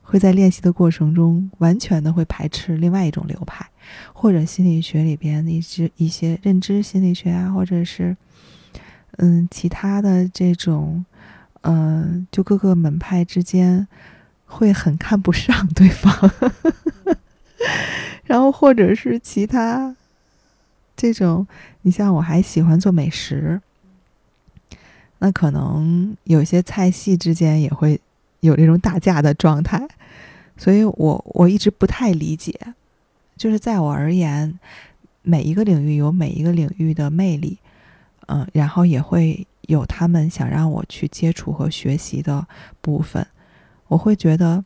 [0.08, 3.66] 会在练习的过程中，完全的会排斥另外一种流派，
[4.14, 8.16] 或者心理学里边的一些一些认知心理学啊，或者是
[9.18, 11.04] 嗯其他的这种，
[11.62, 13.88] 嗯，就各个门派之间
[14.56, 16.32] 会很看不上对方，
[18.24, 19.96] 然后或者是其他
[20.96, 21.46] 这种，
[21.82, 23.62] 你像我还喜欢做美食，
[25.20, 28.00] 那可能有些菜系之间也会。
[28.42, 29.88] 有这种打架的状态，
[30.56, 32.54] 所以我我一直不太理解。
[33.36, 34.60] 就是在我而言，
[35.24, 37.58] 每一个领域有每一个领域的魅力，
[38.28, 42.48] 嗯，然后也会有他们想让我去接触和学习的
[42.82, 43.26] 部分。
[43.88, 44.64] 我会觉得，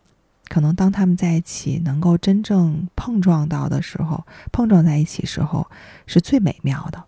[0.47, 5.69] 可能当他们在一起能够真正碰撞到的时候，碰撞在一起时候
[6.05, 7.03] 是最美妙的。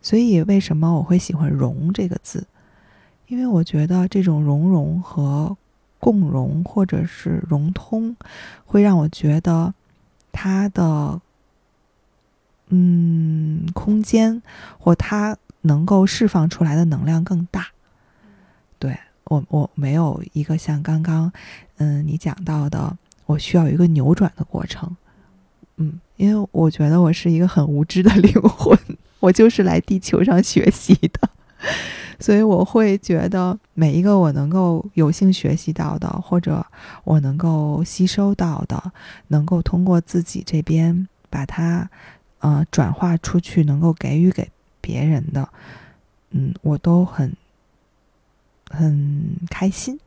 [0.00, 2.46] 所以，为什么我会喜欢“融”这个字？
[3.26, 5.56] 因为我觉得这种融融和。
[6.04, 8.16] 共融或者是融通，
[8.66, 9.72] 会让我觉得
[10.32, 11.20] 它的
[12.70, 14.42] 嗯空间
[14.80, 17.68] 或它能够释放出来的能量更大。
[19.32, 21.32] 我，我没有一个像刚刚
[21.78, 24.94] 嗯你讲到的，我需要一个扭转的过程。
[25.76, 28.78] 嗯，因为我觉得我是一个很无知的 灵魂，
[29.20, 31.30] 我就是来地球上学习的。
[32.20, 36.64] 所以我会觉得每一个我能够有幸学习到的，或者
[37.04, 38.92] 我能够吸收到的，
[39.28, 41.88] 能够通过自己这边把它，
[42.40, 44.48] 呃，转化出去，能够给予给
[44.80, 45.48] 别人的，
[46.30, 47.34] 嗯，我都很
[48.72, 49.98] 很开心。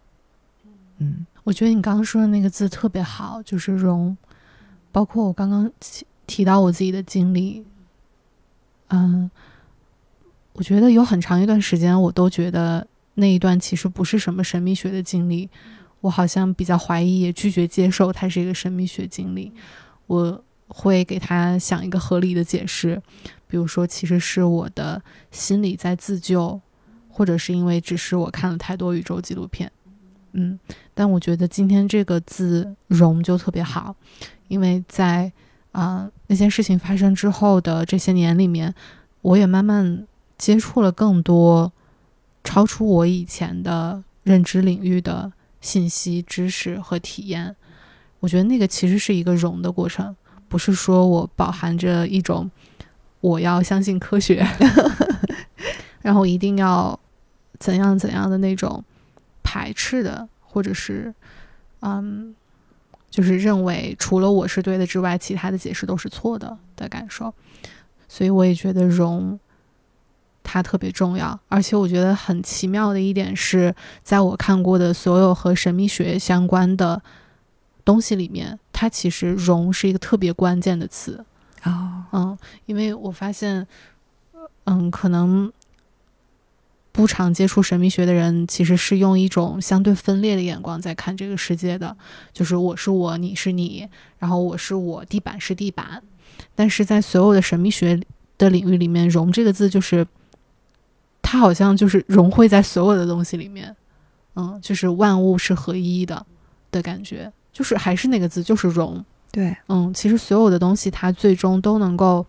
[0.97, 4.15] 嗯，我觉得你刚刚说的那个字特别好，就是融，
[4.91, 5.71] 包括我刚刚
[6.28, 7.63] 提到我自己的经历，
[8.89, 9.30] 嗯。
[10.58, 15.49] 我觉得有很长一段时间，我都觉得那一段其实不是什么神秘学的经历。
[15.99, 19.51] 我好像比较怀疑，也拒绝接受它是一个神秘学经历。
[20.08, 23.01] 我会给他想一个合理的解释，
[23.49, 26.62] 比如说，其实是我的心理在自救，
[27.15, 29.71] 或者是因为只是我看了太多宇宙纪录片，
[30.34, 30.60] 嗯，
[30.93, 33.95] 但我觉得今天这个字“融”就特别好，
[34.49, 35.32] 因为在
[35.71, 38.75] 啊那件事情发生之后的这些年里面，
[39.21, 40.06] 我也慢慢
[40.38, 41.71] 接触了更多
[42.43, 47.56] 超出我以前的认知领域的信息、知识和体验。
[48.19, 50.13] 我觉得那个其实是一个融的过程，
[50.49, 52.51] 不是说我饱含着一种
[53.21, 54.45] 我要相信科学，
[56.04, 56.99] 然后一定要
[57.65, 58.84] 怎样怎样的那种
[59.41, 61.12] 排斥的，或者是
[61.80, 62.36] 嗯，
[63.10, 67.34] 就是认为除了我是对的之外，其他的解释都是错的的感受。
[68.08, 69.39] 所以我也觉得容
[70.43, 73.73] 它特别重要，而且我觉得很奇妙的一点是，
[74.04, 77.01] 在我看过的所有和神秘学相关的。
[77.86, 81.23] 东西里面，它其实“容”是一个特别关键的词
[81.62, 83.67] 啊，嗯，因为我发现，
[84.63, 85.54] 嗯，可能
[86.95, 91.95] 不常接触神秘学的人，其实是用一种相对分裂的眼光在看这个世界的，
[92.31, 96.01] 就是我是我，你是你，然后我是我，地板是地板。
[96.55, 97.99] 但是在所有的神秘学
[98.38, 100.08] 的领域里面，“融”这个字就是
[101.21, 103.75] 它好像就是融汇在所有的东西里面，
[104.36, 106.25] 嗯，就是万物是合一的
[106.71, 107.31] 的感觉。
[107.51, 109.03] 就是还是那个字，就是融。
[109.31, 112.25] 对，嗯，其实所有的东西它最终都能够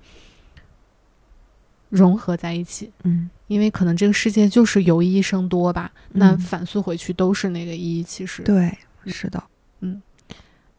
[1.88, 2.90] 融合在一起。
[3.02, 8.02] 嗯，因为可能这个世界就是由一生多吧，那反溯回去都是那个一。
[8.02, 9.42] 其实，对，是的，
[9.80, 10.02] 嗯。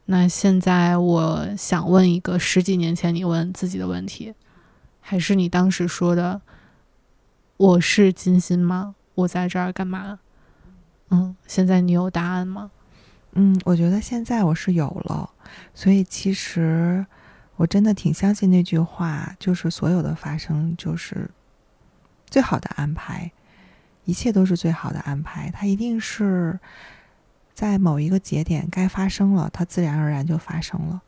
[0.06, 4.32] 那现在我想问一个十几年前你问自己的问题，
[5.00, 6.40] 还是你当时说的
[7.58, 8.94] “我是金星吗？
[9.14, 10.18] 我在这儿干嘛？”
[11.10, 12.70] 嗯，现在你有答案吗？
[13.32, 15.28] 嗯，我觉得现在我是有了，
[15.74, 17.04] 所以其实
[17.56, 21.30] 我真的挺相信那句话，就是所有的发生就是
[22.30, 23.30] 最好的安排，
[24.04, 25.50] 一切都是最好的安排。
[25.50, 26.58] 它一定是
[27.54, 31.02] 在某一个节点该发生了，它自然而然就发生了。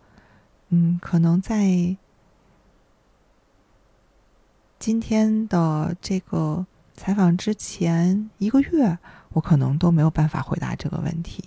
[0.68, 1.96] 嗯，可能在
[4.78, 8.98] 今天的这个采访之前一个月，
[9.30, 11.44] 我可能都没有办法回答这个问题。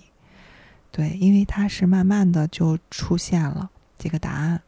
[0.90, 4.62] 对，因为它是慢慢的就出现了这个答案。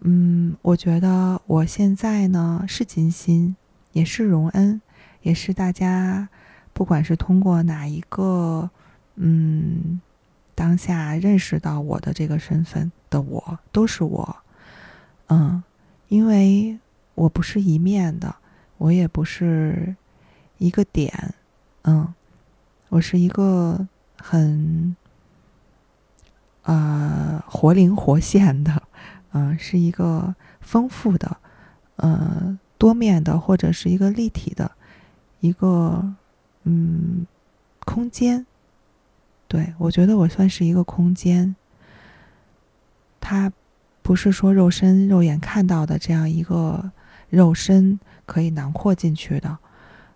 [0.00, 3.54] 嗯，我觉得我现在呢是金星，
[3.96, 4.80] 也是荣恩，
[5.22, 6.28] 也是大家
[6.74, 8.68] 不管是通过哪一个
[9.14, 9.98] 嗯
[10.54, 14.36] 当下认识到我的这个身份的我，都是我。
[15.28, 15.62] 嗯，
[16.08, 16.78] 因为
[17.14, 18.36] 我不是一面的，
[18.76, 19.96] 我也不是
[20.58, 21.34] 一个点。
[21.84, 22.12] 嗯，
[22.90, 23.88] 我是一个。
[24.18, 24.96] 很，
[26.62, 28.82] 呃，活灵活现的，
[29.32, 31.36] 嗯，是一个丰富的，
[31.96, 34.70] 呃，多面的，或者是一个立体的，
[35.40, 36.14] 一个，
[36.64, 37.26] 嗯，
[37.84, 38.46] 空间。
[39.48, 41.54] 对我觉得我算是一个空间，
[43.20, 43.52] 它
[44.02, 46.90] 不是说肉身肉眼看到的这样一个
[47.30, 49.58] 肉身可以囊括进去的。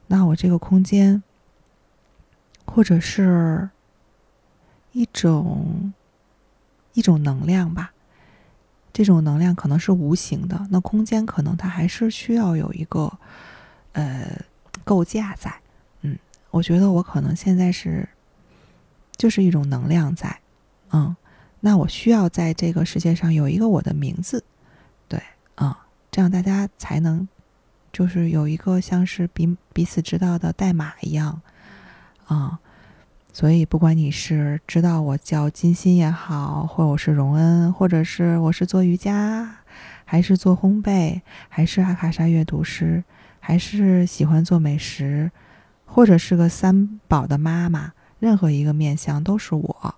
[0.07, 1.23] 那我这个空间，
[2.65, 3.71] 或者是。
[4.93, 5.93] 一种
[6.95, 7.93] 一种能量吧，
[8.93, 10.67] 这种能量可能是无形的。
[10.71, 13.13] 那空间可能它还是需要有一个
[13.93, 14.41] 呃
[14.85, 15.55] 构架在。
[16.03, 16.19] 嗯，
[16.51, 18.09] 我觉得我可能现在是
[19.17, 20.39] 就是一种能量在。
[20.93, 21.15] 嗯，
[21.61, 24.43] 那我需要在这个世界上有一个我的名字，
[25.09, 25.23] 对，
[25.57, 25.75] 嗯，
[26.11, 27.29] 这样大家才能
[27.93, 31.41] 就是有一个像是彼彼此知道的代码一样，
[32.27, 32.59] 啊。
[33.33, 39.49] 所以，不管你是知道我叫金星也好，或我是荣恩，或者是我是做瑜伽，
[40.05, 43.03] 还是做烘焙，还是阿卡莎阅读师，
[43.39, 45.31] 还是喜欢做美食，
[45.87, 49.95] 或者是个三宝的妈妈，任何一个面相都是我。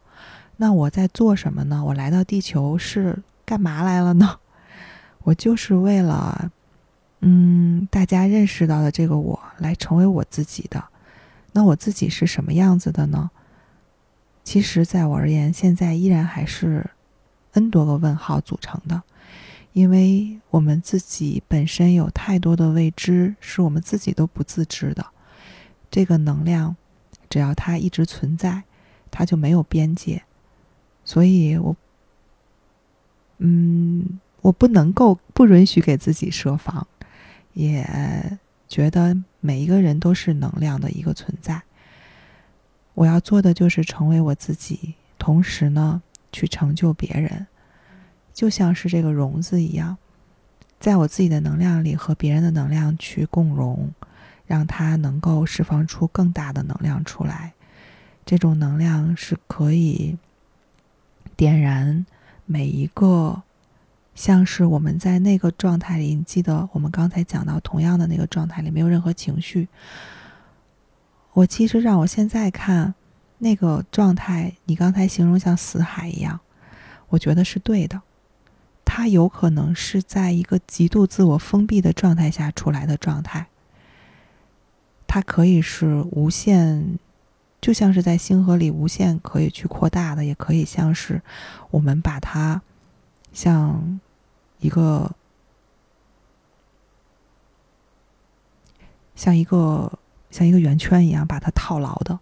[0.58, 1.82] 那我在做什么呢？
[1.84, 4.38] 我来到地球是干嘛来了呢？
[5.24, 6.50] 我就是为了，
[7.20, 10.84] 嗯，大家认识到的这个我，来成为我自己的。
[11.52, 13.30] 那我自己是什么样子的呢？
[14.42, 16.90] 其实，在我而言，现在依然还是
[17.52, 19.02] n 多个问号组成的，
[19.72, 25.06] 因为我们自己本身有太多的未知，是我们自己都不自知的。
[25.90, 26.74] 这个能量，
[27.28, 28.64] 只要它一直存在，
[29.10, 30.22] 它就没有边界。
[31.04, 31.76] 所以，我，
[33.38, 36.86] 嗯，我不能够不允许给自己设防，
[37.52, 38.38] 也。
[38.68, 41.60] 觉得每一个人都是能量的一个存在。
[42.94, 47.46] 我要做的就是成为我自己，同时呢，去成就别人，
[48.32, 49.98] 就像是这个融子一样，
[50.78, 53.92] 在我自己的能量里和别人的能量去共融，
[54.46, 57.52] 让它能够释放出更大的能量出来。
[58.24, 60.16] 这种能量是可以
[61.36, 62.06] 点燃
[62.46, 63.42] 每一个，
[64.14, 69.68] 像是我们在那个状态里，你记得我们刚才讲到同样的那个状态里，没有任何情绪。
[71.32, 72.94] 我其实让我现在看
[73.38, 76.40] 那个状态，你刚才形容像死海一样，
[77.08, 78.02] 我觉得是对的。
[78.84, 83.46] 它有可能是在一个极度自我封闭的状态下出来的状态。
[85.06, 86.98] 它可以是无限，
[87.60, 91.22] 就像是在星河里无限可以去扩大的，也可以像是
[91.70, 92.60] 我们把它
[93.32, 94.00] 像
[94.58, 95.14] 一个
[99.14, 99.98] 像一个。
[100.32, 102.18] 像一个圆圈一样把它套牢的，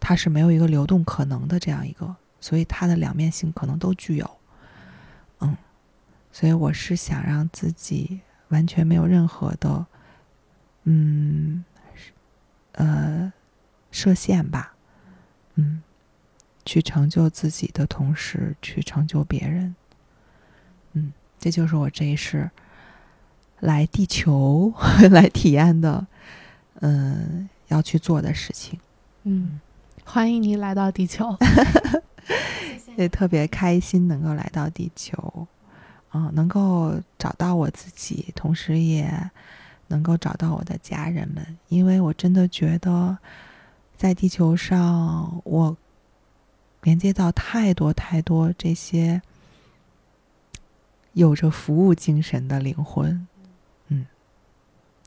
[0.00, 4.28] 它是没有一个流动可能的这样一个，所以它的两面性可能都具有。
[5.38, 5.56] 嗯，
[6.32, 9.86] 所以我是想让自己完全没有任何的，
[10.82, 11.64] 嗯，
[12.72, 13.32] 呃，
[13.92, 14.74] 设限吧，
[15.54, 15.80] 嗯，
[16.64, 19.76] 去成就自己的同时去成就别人。
[20.96, 22.50] 嗯，这就是我这一世
[23.60, 24.72] 来地球
[25.10, 26.06] 来体验的。
[26.80, 28.78] 嗯，要去做的事情。
[29.24, 29.60] 嗯，
[30.04, 31.36] 欢迎你来到地球，
[32.96, 35.46] 也特别开心能够来到地球，
[36.12, 39.30] 嗯，能够找到我自己，同时也
[39.88, 41.44] 能够找到我的家人们。
[41.68, 43.16] 因为我真的觉得，
[43.96, 45.76] 在地球上，我
[46.82, 49.20] 连接到太多太多这些
[51.16, 53.26] 有着服务精神的灵魂，
[53.88, 54.04] 嗯，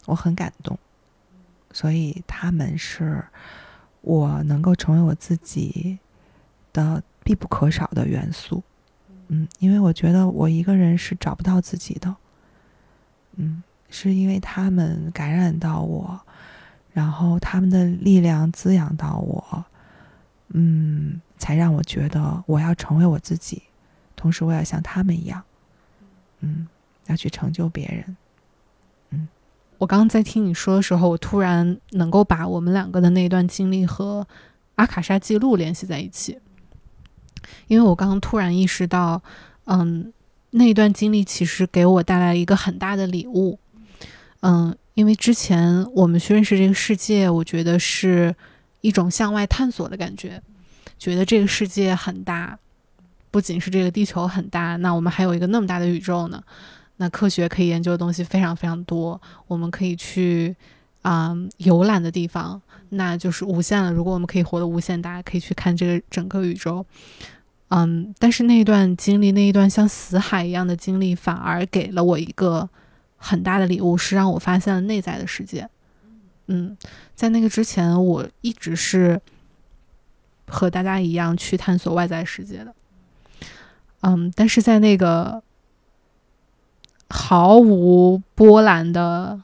[0.07, 0.75] 我很感动。
[1.71, 3.23] 所以他们是
[4.01, 5.99] 我能够成为我自己
[6.73, 8.63] 的必不可少的元素，
[9.27, 12.15] 嗯，因为我觉得我一个人是找不到自己的，
[13.35, 16.19] 嗯，是因为他们感染到我，
[16.91, 19.63] 然后他们的力量滋养到我，
[20.47, 23.61] 嗯，才让我觉得我要成为我自己，
[24.15, 25.43] 同时我也像他们一样，
[26.41, 26.67] 嗯，
[27.07, 28.17] 要去成就别人。
[29.11, 29.27] 嗯。
[29.77, 34.27] 我刚刚在听你说的时候，我突然能够把我们两个的那段经历和
[34.75, 36.37] 阿卡莎记录联系在一起，
[37.67, 39.21] 因为我刚刚突然意识到，
[39.65, 40.11] 嗯，
[40.51, 43.57] 那一段经历其实给我带来一个很大的礼物，
[44.41, 48.35] 嗯，因为之前我们去认识这个世界，我觉得是
[48.81, 50.41] 一种向外探索的感觉，
[50.97, 52.59] 觉得这个世界很大，
[53.31, 56.43] 不仅是这个地球很大，那我们还有一个那么大的宇宙呢。
[56.97, 60.55] 那科学可以研究的东西非常非常多，我们可以去
[61.01, 63.89] 啊游览的地方，那就是无限了。
[63.91, 66.85] 如果我们可以活得无限大，可以去看这个整个宇宙。
[67.69, 72.67] 嗯，但是那一段经历，那一段像死海一样的经历，反而给了我一个
[73.15, 75.69] 很大的礼物，是让我发现了内在的世界。
[76.47, 76.75] 嗯，
[77.13, 79.21] 在那个之前，我一直是
[80.47, 82.73] 和大家一样去探索外在世界的。
[84.01, 85.43] 嗯，但是在那个。
[87.11, 89.41] 毫无波澜的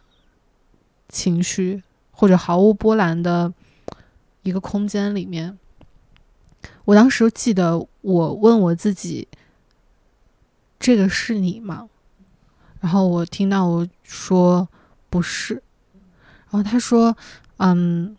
[1.09, 1.81] 情绪，
[2.11, 3.51] 或者毫无波澜的
[4.43, 5.57] 一个空间里面，
[6.85, 9.27] 我当时记得我问我自己
[10.77, 11.89] ：“这个是你吗？”
[12.79, 14.69] 然后我听到我说
[15.09, 15.63] ：“不是。”
[16.51, 17.17] 然后他说
[17.57, 18.15] ：“嗯，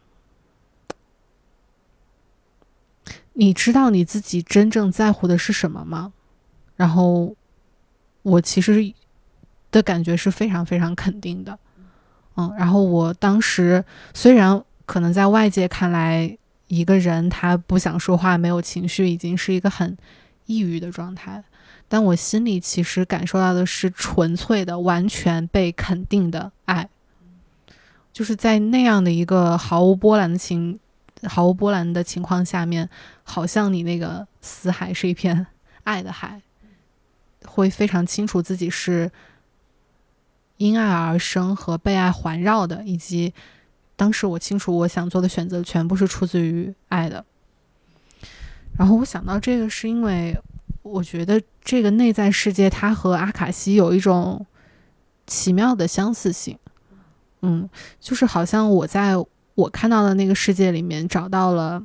[3.34, 6.12] 你知道你自己真正在乎的是什么吗？”
[6.76, 7.34] 然后
[8.22, 8.94] 我其实。
[9.72, 11.58] 的感觉是非常非常肯定的，
[12.36, 19.94] 嗯，然后我当时虽然可能在外界看来，一个人他不想说话、没有情绪，已经是一个很
[20.46, 21.42] 抑郁的状态，
[21.88, 26.88] 但我心里其实感受到的是纯粹的、完全被肯定的爱，
[28.14, 30.78] 就是在那样的一个毫无波澜的情、
[31.24, 32.88] 毫无波澜的情况下面，
[33.24, 35.46] 好像你那个死海是一片
[35.82, 36.40] 爱的海，
[37.46, 39.10] 会非常清楚自己是。
[40.58, 43.34] 因爱而生和被爱环绕的，以及
[43.94, 47.22] 当时我清楚我想做的选择全部是出自于爱的。
[48.78, 50.34] 然后我想到这个，是因为
[50.80, 54.46] 我觉得这个内在世界它和阿卡西有一种
[55.26, 56.58] 奇妙的相似性。
[57.42, 57.68] 嗯，
[58.00, 59.12] 就是好像我在
[59.56, 61.84] 我看到的那个世界里面找到了，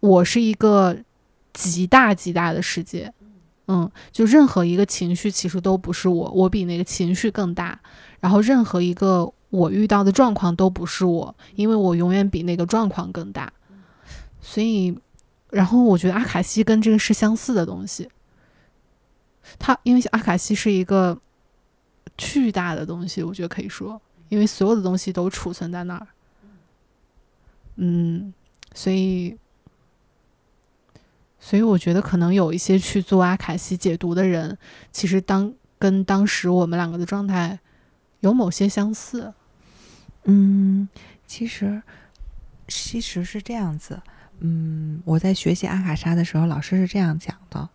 [0.00, 0.96] 我是一个
[1.52, 3.12] 极大极大的世界。
[3.72, 7.80] 嗯，就任何一个情绪其实都不是我，我比那个情绪更大。
[8.20, 13.50] 然后任何一个我遇到的状况都不是我，因为我永远比那个状况更大。
[14.42, 14.94] 所以，
[15.48, 18.10] 然后我觉得阿卡西跟这个是相似的东西。
[19.58, 21.18] 它因为阿卡西是一个
[22.18, 23.98] 巨大的东西，我觉得可以说，
[24.28, 26.06] 因为所有的东西都储存在那儿。
[27.76, 28.34] 嗯，
[28.74, 29.34] 所以，
[31.44, 34.56] 所以我觉得可能有一些去做阿卡西解读的人，
[34.92, 37.58] 其实当跟当时我们两个的状态
[38.20, 39.34] 有某些相似。
[40.22, 40.88] 嗯，
[41.26, 41.82] 其实
[42.68, 44.00] 其实是这样子。
[44.38, 47.68] 嗯，我在学习阿卡莎的时候，老师是这样讲的：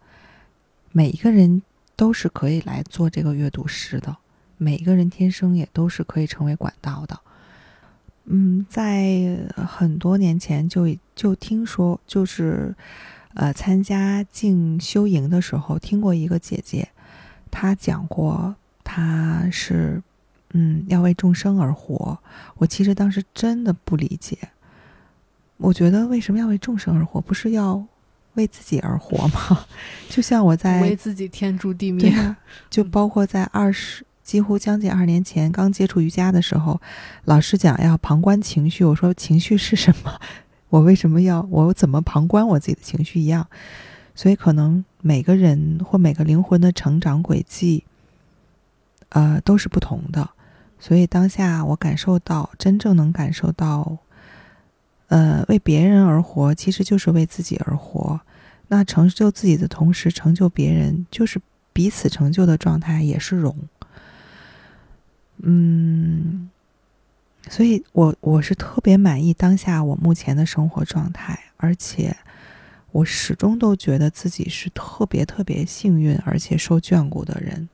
[0.94, 1.62] 每一个人
[1.98, 4.16] 都是可以来做这个阅读师的，
[4.56, 7.20] 每一个人天生也都是可以成为管道的。
[8.30, 12.74] 嗯，在很多年前就就听说，就是
[13.38, 16.90] 呃参加静修营的时候，听过一个姐姐，
[17.52, 20.02] 她讲过，她是
[20.54, 22.18] 嗯要为众生而活。
[22.56, 24.38] 我其实当时真的不理解。
[25.58, 27.22] 我觉得为什么要为众生而活？
[27.22, 27.84] 不是要
[28.34, 29.66] 为自己而活吗？
[30.10, 32.36] 就像我在为自己天诛地灭，
[32.70, 36.82] 就包括在二十几乎将近二年前刚接触瑜伽的时候，
[37.26, 40.20] 老师讲要旁观情绪，我说情绪是什么？
[40.70, 43.48] 我为什么要我怎么旁观我自己的情绪一样？
[44.16, 47.84] 所以可能每个人或每个灵魂的成长轨迹，
[49.10, 50.30] 呃，都是不同的。
[50.80, 53.98] 所以当下我感受到，真正能感受到。
[55.10, 58.20] 呃，为别人而活，其实就是为自己而活。
[58.68, 61.40] 那成就自己的同时，成就别人，就是
[61.72, 63.56] 彼此成就的状态，也是荣。
[65.38, 66.50] 嗯，
[67.50, 72.16] 所以我我是特别满意当下我目前的生活状态，而且
[72.92, 77.68] 我始终都觉得自己是特别特别幸运，而且受眷顾的人，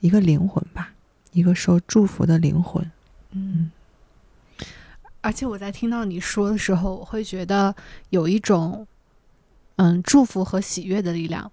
[0.00, 0.92] 一个灵魂吧，
[1.32, 2.90] 一个受祝福的灵魂。
[3.32, 3.70] 嗯。
[5.20, 7.74] 而且我在听到你说的时候，我会觉得
[8.10, 8.86] 有一种，
[9.76, 11.50] 嗯，祝福和喜悦的力量。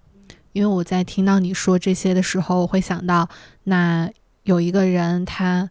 [0.53, 3.27] 因为我在听到你说这些的时候，我会想到，
[3.63, 4.09] 那
[4.43, 5.69] 有一个人，他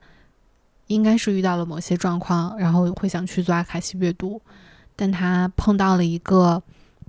[0.86, 4.40] 应该是遇到了某些状况，然后会想去做阿卡西阅读，
[4.94, 6.62] 但他碰到了一个，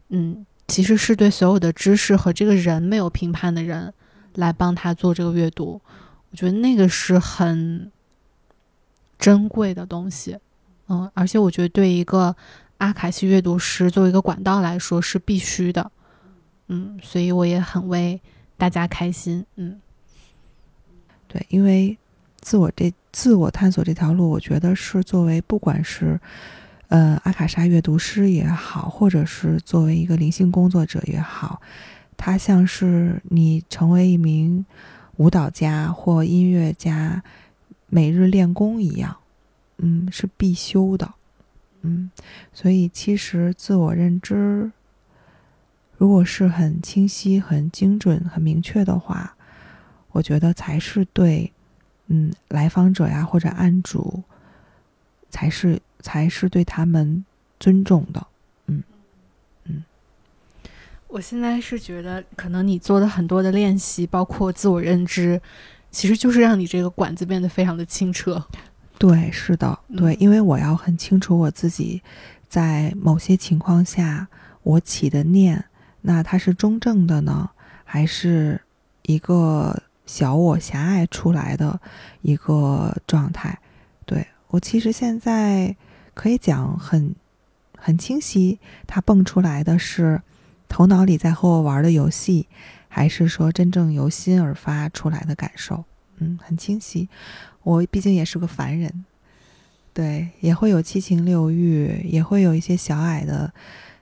[0.09, 3.93] 嗯，其实是对所有的知识和这个人没有评判的人
[4.35, 5.81] 来帮他做这个阅读。
[6.31, 7.91] 我觉得那个是很
[9.17, 10.37] 珍贵的东西。
[10.87, 12.35] 嗯，而且我觉得对一个
[12.77, 15.91] 阿卡西阅读师作为一个管道来说是必须的，
[16.67, 18.21] 嗯，所以我也很为
[18.55, 19.79] 大家开心，嗯，
[21.27, 21.97] 对，因为
[22.45, 26.19] 自我这自我探索这条路，我觉得是作为不管是
[26.89, 31.59] 呃阿卡莎阅读师也好，或者是作为一个灵性工作者也好，
[32.15, 34.63] 它像是你成为一名
[35.15, 37.23] 舞蹈家或音乐家，
[37.87, 39.17] 每日练功一样。
[39.77, 41.15] 嗯，是必修的。
[41.81, 42.11] 嗯，
[42.53, 44.71] 所以其实自我认知，
[45.97, 49.35] 如果是很清晰、很精准、很明确的话，
[50.11, 51.51] 我觉得才是对，
[52.07, 54.23] 嗯，来访者呀或者案主，
[55.29, 57.25] 才是才是对他们
[57.59, 58.27] 尊重的。
[58.67, 58.83] 嗯
[59.65, 59.83] 嗯，
[61.07, 65.41] 我现在是觉得，可能你做的很多的练习，包括自我认知，
[65.89, 68.45] 其实就是让你这个管子变得非常的清澈。
[68.97, 72.01] 对，是的，对，因为我要很清楚我自己，
[72.47, 74.27] 在某些情况下
[74.63, 75.65] 我起的念，
[76.01, 77.49] 那它是中正的呢，
[77.83, 78.61] 还是
[79.03, 81.79] 一个小我狭隘出来的
[82.21, 83.59] 一个状态？
[84.05, 85.75] 对我其实现在
[86.13, 87.15] 可以讲很
[87.77, 90.21] 很清晰，它蹦出来的是
[90.67, 92.47] 头脑里在和我玩的游戏，
[92.87, 95.83] 还是说真正由心而发出来的感受？
[96.17, 97.09] 嗯，很清晰。
[97.63, 99.05] 我毕竟也是个凡人，
[99.93, 103.51] 对，也会有七情六欲，也会有一些小矮的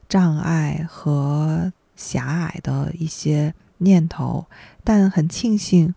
[0.09, 4.45] 障碍和狭隘的一些念头，
[4.83, 5.93] 但很庆幸，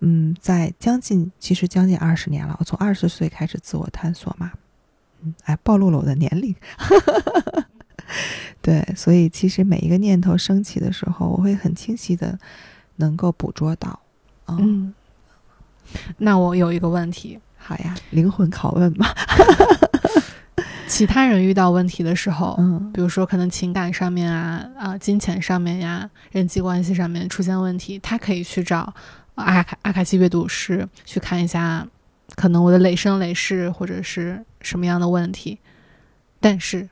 [0.00, 4.52] 嗯，在将近其实将近二十年了，我从二十岁开始自我探索嘛，
[5.22, 6.54] 嗯，哎，暴露了我的年龄，
[8.62, 12.38] 对，所以其实每一个念头升起的时候，我会很清晰的
[12.96, 14.00] 能够捕捉到，
[14.48, 14.94] 嗯。
[16.16, 19.14] 那我有一个问题，好呀，灵魂拷问吧。
[20.86, 28.94] 其他人遇到问题的时候，嗯，比如说可能情感上面啊啊，金钱上面呀，人际关系上面出现问题，他可以去找
[29.34, 31.86] 阿卡阿卡西阅读师去看一下，
[32.36, 35.58] 可能我的累生累世或者是什么样的问题。
[36.40, 36.88] 但是，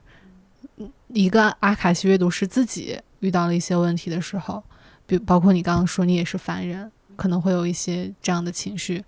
[1.09, 4.62] 一个阿卡西阅读师自己遇到了一些问题的时候，
[5.07, 6.90] 比包括你刚刚说你也是凡人。
[7.14, 9.05] 可能会有一些这样的情绪，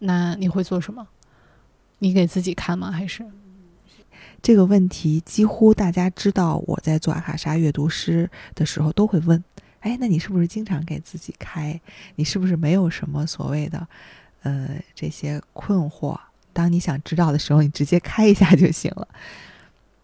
[0.00, 1.06] 那你会做什么？
[2.00, 2.90] 你给自己看吗？
[2.90, 3.24] 还是
[4.40, 9.42] 这个问题几乎大家知道我在做阿卡莎阅读师的时候都会问：
[9.80, 11.80] 哎，那你是不是经常给自己开？
[12.14, 13.86] 你是不是没有什么所谓的
[14.42, 16.18] 呃这些困惑，
[16.52, 19.08] 当你想知道的时候，你直接开一下就行了。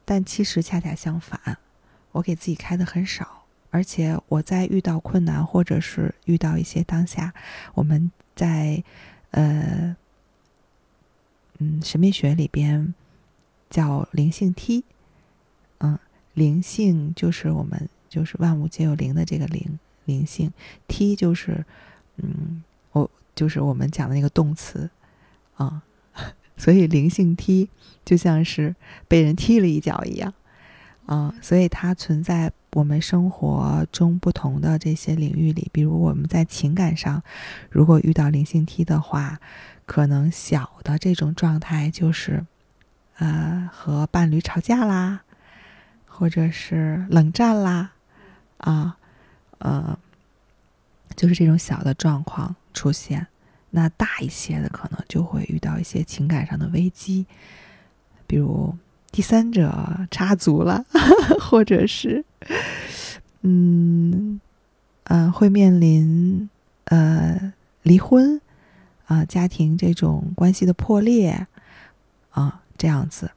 [0.05, 1.59] 但其实恰恰相反，
[2.13, 7.33] 我给自己开的很少，而且我在遇到困难或者是遇到一些当下，
[7.75, 8.83] 我们在
[9.31, 9.97] 呃
[11.59, 12.95] 嗯神秘学里边
[13.75, 14.85] 叫灵性梯，
[15.79, 15.99] 嗯，
[16.35, 20.53] 灵性就是我们就是万物皆有灵的这个灵灵性
[20.87, 21.67] 梯就是
[22.19, 22.63] 嗯
[22.93, 24.89] 我就是我们讲的那个动词
[25.57, 25.83] 啊。
[26.57, 27.69] 所以灵性踢
[28.05, 28.77] 就像是
[29.09, 30.33] 被人踢了一脚一样，
[31.07, 35.69] 啊，所以它存在我们生活中不同的这些领域里。
[35.73, 37.21] 比如我们在情感上，
[37.71, 39.41] 如果遇到灵性踢的话，
[39.85, 42.47] 可能小的这种状态就是，
[43.19, 45.21] 呃，和伴侣吵架啦，
[46.07, 47.93] 或者是冷战啦，
[48.59, 48.97] 啊，
[49.59, 49.99] 呃，
[51.17, 53.27] 就是这种小的状况出现。
[53.71, 57.27] 那大一些的可能就会遇到一些情感上的危机，
[58.27, 58.73] 比如
[59.11, 60.85] 第三者插足了，
[61.41, 62.25] 或者是，
[63.43, 64.41] 嗯，
[65.05, 66.49] 嗯，会面临
[66.85, 67.53] 呃
[67.83, 68.41] 离婚
[69.07, 71.47] 啊，家庭这种关系的破裂
[72.31, 73.31] 啊，这样子。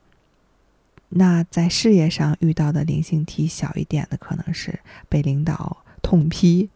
[1.09, 6.69] 那在事业上遇到的灵性题小一点的，可能是被领导痛批，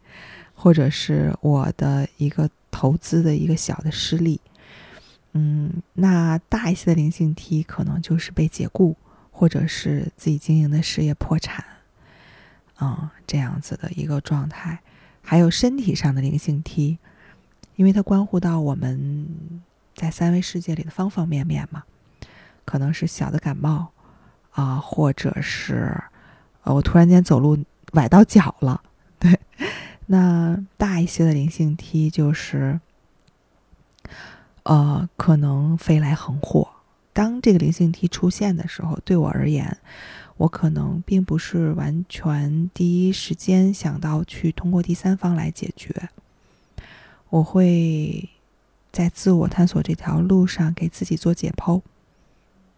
[0.53, 2.49] 或者是我的一个。
[2.73, 4.39] 投资的一个小的失利，
[5.33, 8.95] 嗯，那大一些的灵性梯可能就是被解雇，
[9.29, 11.63] 或者是自己经营的事业破产，
[12.75, 14.79] 啊，这样子的一个状态。
[15.21, 16.97] 还有身体上的灵性梯，
[17.75, 19.27] 因为它关乎到我们
[19.93, 21.83] 在三维世界里的方方面面嘛，
[22.71, 23.91] 可能是小的感冒
[24.51, 25.93] 啊，或者是
[26.63, 27.57] 呃，我突然间走路
[27.91, 28.81] 崴到脚了，
[29.19, 29.37] 对。
[30.05, 32.79] 那大一些的灵性梯就是，
[34.63, 36.69] 呃，可能飞来横祸。
[37.11, 39.77] 当这个灵性梯出现的时候，对我而言，
[40.37, 46.07] 我可能并不是完全第一时间想到去通过第三方来解决。
[47.29, 48.29] 我会
[48.93, 51.81] 在自我探索这条路上给自己做解剖。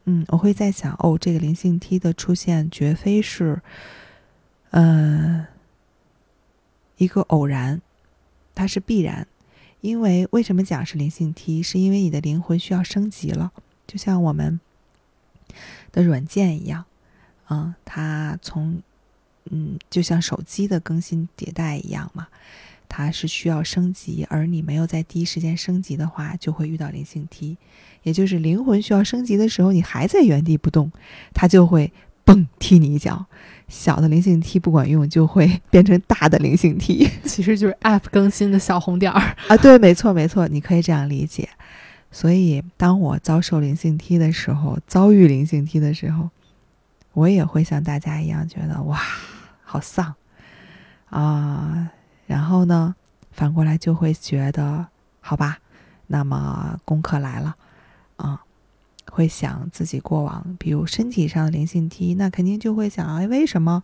[0.06, 3.62] 嗯，我会在想，哦，这个灵性梯的出现绝非是，
[4.72, 5.46] 嗯。
[6.98, 7.82] 一个偶然，
[8.54, 9.28] 它是必然，
[9.82, 11.62] 因为为什么讲是灵性梯？
[11.62, 13.52] 是因为你的灵魂需要升级了，
[13.88, 14.60] 就像我们
[15.92, 16.86] 的软件一样，
[17.50, 18.82] 嗯，它从
[19.46, 22.28] 嗯，就像手机的更新迭代一样嘛，
[22.88, 27.58] 它是需要升级，而你没有在第一时间升级的话，就会遇到灵性梯，
[28.04, 30.92] 也就是灵魂需要升级的时候，你还在原地不动，
[31.34, 31.92] 它就会。
[32.26, 33.26] 蹦，踢你一脚，
[33.68, 39.58] 小的灵性踢不管用，就会 变成大的灵性踢， 其实就是 App 更新的小红点儿啊。
[39.58, 41.50] 对，没错，没错，你可以这样理解。
[42.12, 46.30] 所以，当我遭受灵性踢的时候，遭遇灵性踢的时候，
[47.12, 49.02] 我也会像大家一样觉得哇，
[49.62, 50.16] 好丧
[51.10, 51.92] 啊。
[52.26, 52.96] 然后呢，
[53.34, 54.88] 反过来就会觉得
[55.20, 55.58] 好吧，
[56.08, 57.54] 那么功课来了
[58.18, 58.44] 啊。
[59.12, 63.84] 会想自己过往，比如身体上的灵性梯，那肯定就会想，哎，为什么，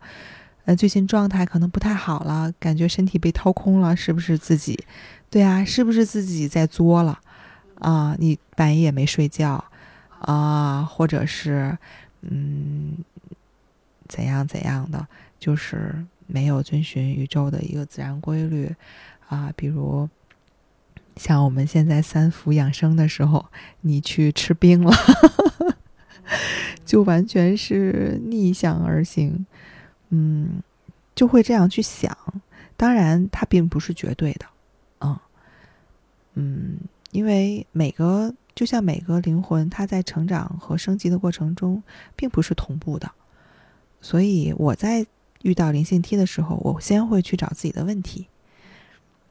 [0.65, 4.79] 呃，最近状态可能不太好了，感觉身体被掏空了，是不是自己？
[5.29, 7.19] 对啊，是不是自己在作了？
[7.75, 9.63] 啊，你半夜没睡觉，
[10.21, 11.77] 啊，或者是，
[12.21, 12.97] 嗯，
[14.07, 15.05] 怎样怎样的，
[15.37, 18.73] 就是没有遵循宇宙的一个自然规律，
[19.27, 20.09] 啊，比如。
[21.19, 23.45] 像我们现在三伏养生的时候，
[23.81, 24.91] 你去吃冰了，
[26.85, 29.45] 就完全是逆向而行，
[30.11, 30.63] 嗯，
[31.13, 32.17] 就会这样去想。
[32.77, 34.45] 当然，它并不是绝对的，
[35.01, 35.19] 嗯
[36.35, 36.77] 嗯，
[37.11, 41.83] 因为每个就像每个灵魂，它在成长和升级的过程中，
[42.15, 43.11] 并不是同步的。
[43.99, 45.05] 所以我在
[45.41, 48.27] 遇到灵性梯的时候，我先会去找自己的问题，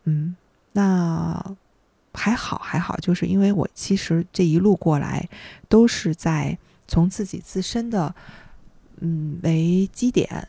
[0.05, 0.36] 嗯，
[0.72, 1.57] 那。
[2.19, 5.29] 还好，还好，就是因为我其实这一路过来，
[5.69, 6.59] 都是在
[6.89, 8.12] 从自己自身的
[9.01, 10.49] 嗯为基点，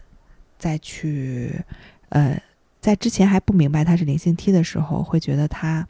[0.58, 1.64] 再去
[2.10, 2.42] 呃，
[2.82, 5.88] 在之前还不明白它是灵性梯的时候，会觉得它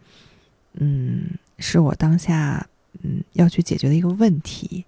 [0.73, 2.67] 嗯是我当下
[3.01, 4.85] 嗯要去解决的一个问题，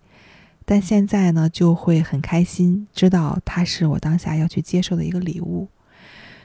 [0.66, 5.70] 但现在呢就会很开心，知道它是我当下要去接受的一个礼物，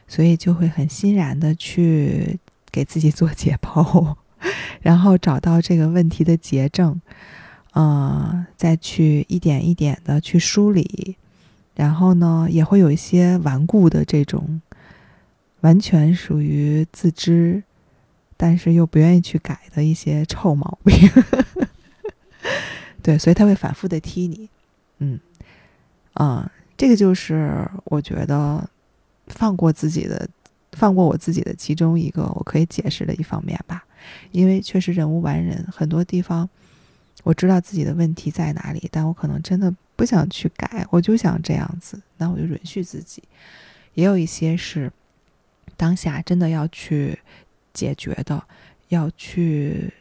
[0.06, 2.38] 所以就会很欣然的去
[2.70, 4.14] 给自己做解剖。
[4.82, 7.00] 然后找到这个问题的结症，
[7.74, 11.16] 嗯，再去一点一点的去梳理，
[11.74, 14.60] 然后呢，也会有一些顽固的这种，
[15.60, 17.62] 完全属于自知
[18.36, 21.10] 但是又不愿意去改的一些臭毛病。
[23.02, 24.48] 对，所以他会反复的踢你。
[24.98, 25.18] 嗯，
[26.14, 28.68] 啊，这个就是我觉得
[29.28, 30.28] 放过自己的，
[30.72, 33.84] 放过我自己的其中一个我可以解释的一方面吧。
[34.32, 36.48] 因为确实人无完人，很多地方
[37.22, 43.22] 我知道自己的问题在哪里，但我可能真的不想去改，我就想这样子，那我就允许自己。
[43.94, 44.92] 也有一些是
[45.76, 47.18] 当下真的要去
[47.72, 48.42] 解决的，
[48.88, 49.92] 要去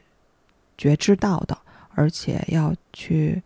[0.78, 1.58] 觉知到的，
[1.94, 3.42] 而且要去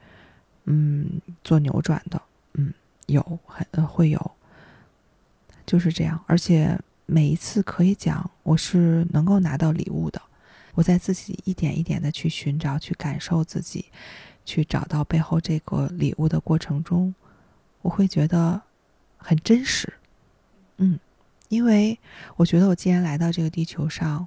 [0.66, 2.22] 嗯做扭转的，
[2.54, 2.74] 嗯，
[3.06, 4.32] 有很会有，
[5.66, 6.20] 就是这样。
[6.26, 10.20] 而且每一次可以讲，我是能够拿到礼物的。
[10.80, 13.84] 我在自己一点一点的去寻找、去感受自己，
[14.46, 17.14] 去找到背后这个礼物的过程中，
[17.82, 18.62] 我会觉得
[19.18, 19.92] 很真实。
[20.78, 20.98] 嗯，
[21.50, 22.00] 因为
[22.38, 24.26] 我觉得我既然来到这个地球上，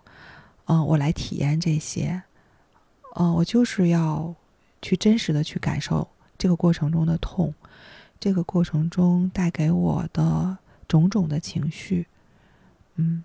[0.67, 2.23] 嗯，我来体验这些，
[3.15, 4.35] 嗯，我就是要
[4.83, 7.55] 去真实的去感受这个过程中的痛，
[8.21, 12.07] 这个过程中带给我的种种的情绪。
[12.97, 13.25] 嗯，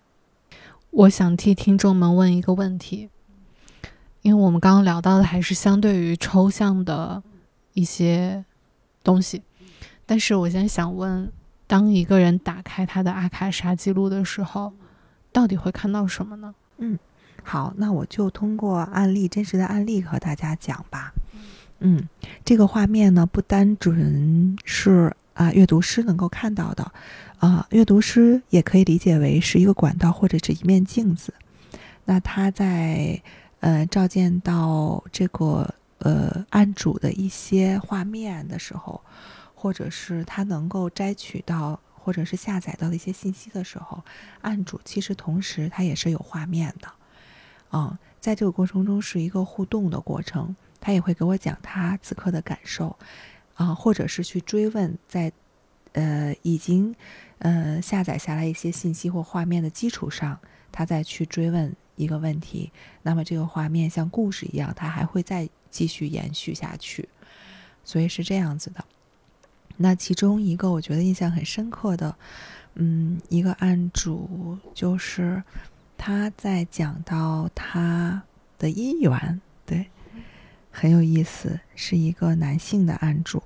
[0.91, 3.09] 我想替听众们问一个问题。
[4.27, 7.23] 因为我们刚刚聊到的还是相对于抽象的
[7.71, 8.43] 一些
[9.01, 9.41] 东西，
[10.05, 11.31] 但是我现在想问，
[11.65, 14.73] 当一个人打开他的阿卡莎记录的时候，
[15.31, 16.53] 到底会看到什么呢？
[16.79, 16.99] 嗯，
[17.41, 21.13] 好，那我就通过案例，真实的案例和大家讲吧。
[21.79, 22.09] 嗯，
[22.43, 26.91] 这个画面呢，不单纯是啊阅读师能够看到的，
[27.39, 31.33] 啊，阅读师也可以理解为是一个管道或者是一面镜子。
[32.03, 33.21] 那他在。
[33.59, 39.01] 呃，照见到这个呃案主的一些画面的时候，
[39.55, 44.03] 或者是他能够摘取到或者是下载到的一些信息的时候，
[44.41, 46.87] 案主其实同时他也是有画面的，
[47.71, 52.95] 嗯，在这个过程中是一个互动的过程，他也会给我讲他此刻的感受，
[53.55, 55.31] 啊，或者是去追问在
[55.93, 56.95] 呃已经
[57.39, 60.39] 呃下载下来一些信息或画面的基础上，
[60.71, 61.75] 他再去追问。
[61.97, 62.71] 一个问题，
[63.03, 67.09] 那么这个画面像故事一样，它还会再继续延续下去，
[67.83, 68.85] 所以是这样子的。
[69.75, 72.15] 那其中一个我觉得印象很深刻的，
[72.75, 75.43] 嗯，一个案主就是
[75.97, 78.23] 他在讲到他
[78.57, 79.87] 的姻缘，对，
[80.71, 83.43] 很有意思，是一个男性的案主。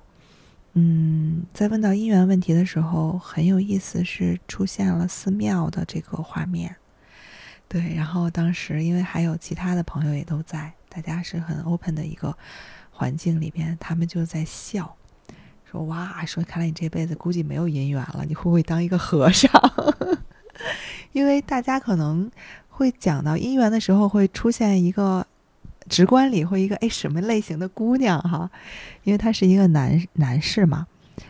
[0.74, 6.76] 嗯，在问到姻缘问题的时候，很有意思，是出现了寺庙的这个画面。
[7.72, 12.36] 对，然后当时因为还有其他的朋友也都在，大家是很 open 的一个
[12.90, 14.94] 环境里边，他们就在笑，
[15.64, 19.50] 说哇，说看来你这辈子估计没有姻缘了，你会不会当一个和尚？
[21.12, 22.30] 因为大家可能
[22.68, 25.26] 会讲到姻缘的时候，会出现一个
[25.88, 28.50] 直观里会一个哎什么类型的姑娘哈，
[29.04, 30.86] 因为他是一个男男士嘛，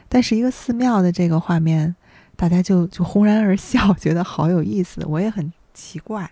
[0.09, 1.95] 但是一个寺庙的这个画面，
[2.35, 5.53] 大家就就轰然而笑，觉得好有意思，我也很。
[5.73, 6.31] 奇怪，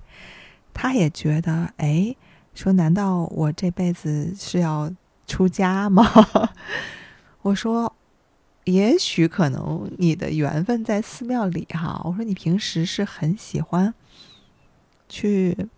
[0.72, 2.14] 他也觉得，哎，
[2.55, 4.93] 说难道我这辈子是要
[5.26, 6.05] 出家吗？
[7.43, 7.95] 我说，
[8.64, 12.01] 也许可能你的缘分在寺庙里哈。
[12.05, 13.95] 我说你平时是很喜欢
[15.09, 15.68] 去，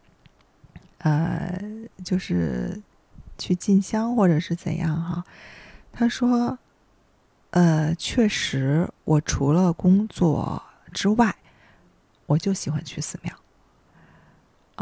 [0.99, 1.63] 呃，
[2.05, 2.83] 就是
[3.39, 5.25] 去进香或者是怎样哈？
[5.93, 6.59] 他说，
[7.51, 11.37] 呃，确实，我除了工作之外，
[12.27, 13.35] 我就喜欢去寺庙。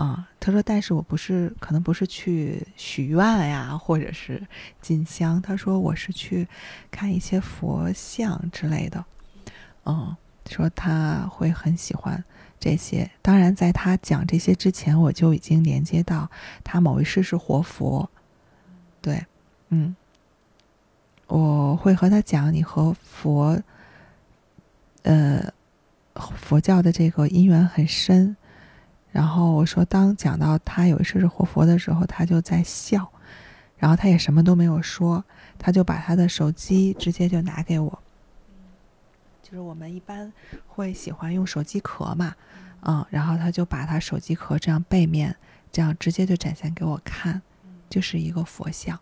[0.01, 3.19] 啊，他说，但是我不是，可能不是去许愿
[3.51, 4.43] 呀，或者是
[4.81, 5.43] 进香。
[5.43, 6.49] 他说我是去
[6.91, 9.05] 看一些佛像之类的。
[9.85, 10.17] 嗯，
[10.49, 12.25] 说他会很喜欢
[12.59, 13.11] 这些。
[13.21, 16.31] 当然，在他讲这些之前，我就已经连接到
[16.65, 18.09] 他某一世是活佛。
[19.03, 19.27] 对，
[19.69, 19.95] 嗯，
[21.27, 23.63] 我会和他讲你和佛，
[25.03, 25.53] 呃，
[26.15, 28.35] 佛教的这个因缘很深。
[29.13, 33.11] 然后我说，当讲到他有一世是活佛的时候，他就在笑，
[33.77, 35.25] 然后他也什么都没有说，
[35.59, 37.99] 他就把他的手机直接就拿给我。
[39.43, 40.33] 就是我们一般
[40.69, 42.35] 会喜欢用手机壳嘛，
[42.83, 45.35] 嗯，然后他就把他手机壳这样背面
[45.73, 47.43] 这样直接就展现给我看，
[47.89, 48.97] 就是一个佛像，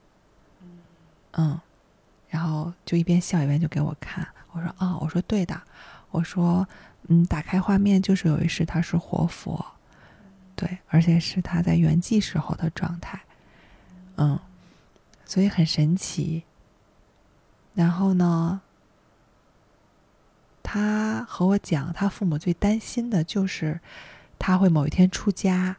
[1.32, 1.60] 嗯，
[2.30, 4.26] 然后就一边笑一边就给我看。
[4.52, 5.60] 我说啊，我说对的，
[6.10, 6.66] 我说
[7.08, 9.62] 嗯，打开画面就是有一世他是活佛。
[10.58, 13.20] 对，而且是他在圆寂时候的状态，
[14.16, 14.36] 嗯，
[15.24, 16.42] 所以很神奇。
[17.74, 18.60] 然后呢，
[20.60, 23.78] 他和我讲，他父母最担心的就是
[24.36, 25.76] 他会某一天出家，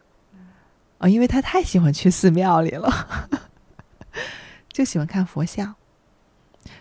[0.97, 3.29] 啊，因为他太喜欢去寺庙里了，
[4.71, 5.75] 就喜欢看佛像，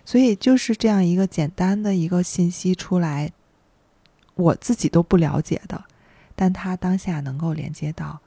[0.05, 3.33] 所以就是这样一个简单的一个信息出来，
[4.37, 5.85] 我自己都不了解的，
[6.41, 8.21] 但他当下能够连接到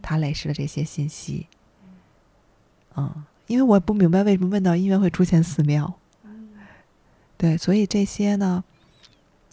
[0.00, 1.46] 他类似的这些信息，
[2.96, 5.92] 嗯，因为我不明白为什么问到音乐会出现寺庙，
[7.36, 8.64] 对，所以这些呢，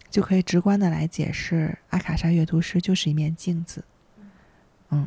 [0.08, 3.84] 就可以直观的来解释阿卡莎阅读师就是一面镜子，
[4.88, 5.06] 嗯。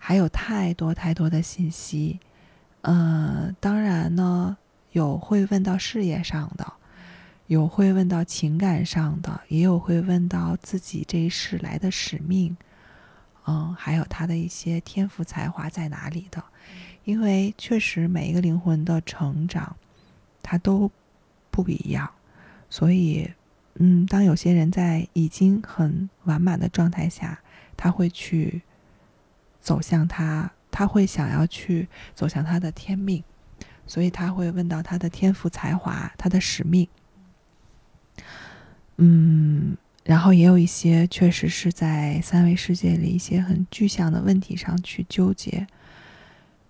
[0.00, 2.20] 还有太多太多的信息，
[2.82, 4.56] 呃，当然呢，
[4.92, 6.72] 有会问到事业上的，
[7.48, 12.56] 有会问到情感上的，也有会问到自己这一世来的使命，
[13.46, 16.42] 嗯，还有他的一些天赋才华在哪里的，
[17.04, 19.76] 因为确实每一个灵魂的成长，
[20.42, 20.88] 它都
[21.50, 22.08] 不一样，
[22.70, 23.28] 所以，
[23.74, 27.40] 嗯，当有些人在已经很完满的状态下，
[27.76, 28.62] 他会去。
[29.60, 33.22] 走向他，他会想要去走向他的天命，
[33.86, 36.88] 所以他会问到他的天赋才华，他的使命。
[38.98, 45.66] 嗯，然后也有一些确实是在三维世界里一些很具象的问题上去纠结，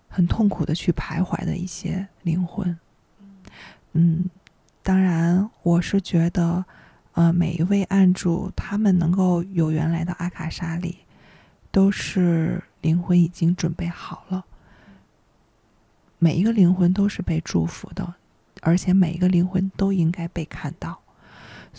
[0.07, 2.75] 很痛苦的去徘徊的一些灵魂。
[3.93, 4.25] 嗯，
[4.81, 6.65] 当然，我是觉得，
[7.13, 10.99] 呃，每一位案主他们能够有缘来到阿卡莎里，
[11.71, 12.63] 都是。
[12.81, 14.45] 灵魂已经准备好了，
[16.17, 18.13] 每一个灵魂都是被祝福的，
[18.61, 21.01] 而且每一个灵魂都应该被看到，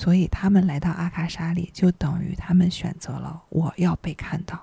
[0.01, 4.59] 所以他们来到阿卡莎里，就等于他们选择了我要被看到。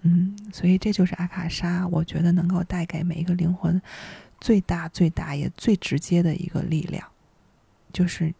[0.00, 3.80] 嗯，所以这就是阿卡莎，我觉得能够带给每一个灵魂
[4.40, 7.06] 最大、最大也最直接的一个力量，
[7.92, 8.34] 就是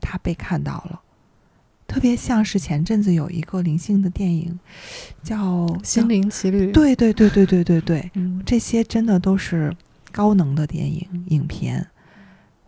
[0.00, 1.00] 他被看到了。
[1.86, 4.58] 特别像是前阵子有一个灵性的电影，
[5.22, 6.70] 叫《心灵奇旅》。
[6.72, 8.10] 对对对对对对对，
[8.44, 9.72] 这些真的都是
[10.10, 11.86] 高能的电影影片。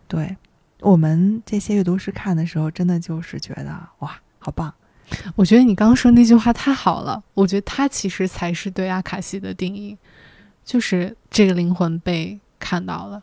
[0.07, 0.37] 对
[0.81, 4.73] 我们这些阅读师看的时候，真的就是觉得哇，好棒！
[5.35, 7.21] 我觉得你刚刚说那句话太好了。
[7.33, 9.97] 我觉得它其实才是对阿卡西的定义，
[10.63, 13.21] 就是这个灵魂被看到了。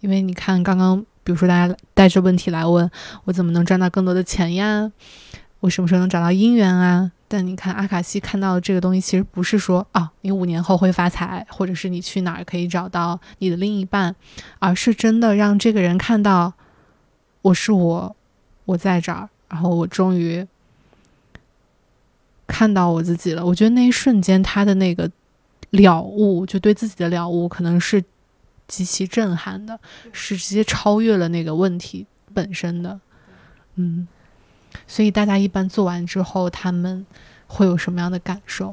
[0.00, 2.90] 因为你看，刚刚比如说大家带着问题来问
[3.24, 4.90] 我，怎么能赚到更多的钱呀？
[5.60, 7.12] 我什么时候能找到姻缘啊？
[7.28, 14.16] 但你看阿卡西看到的这个东西，其实不是说啊，你五年后会发财，或者是你去哪儿可以找到你的另一半，
[14.58, 16.54] 而是真的让这个人看到
[17.42, 18.14] 我是我，
[18.64, 20.46] 我在这儿，然后我终于
[22.46, 23.44] 看到我自己了。
[23.44, 25.10] 我觉得那一瞬间他的那个
[25.70, 28.04] 了悟，就对自己的了悟，可能是
[28.68, 29.78] 极其震撼的，
[30.12, 33.00] 是直接超越了那个问题本身的。
[33.76, 34.06] 嗯。
[34.86, 37.04] 所以大家一般做完之后，他们
[37.48, 38.72] 会有什么样的感受？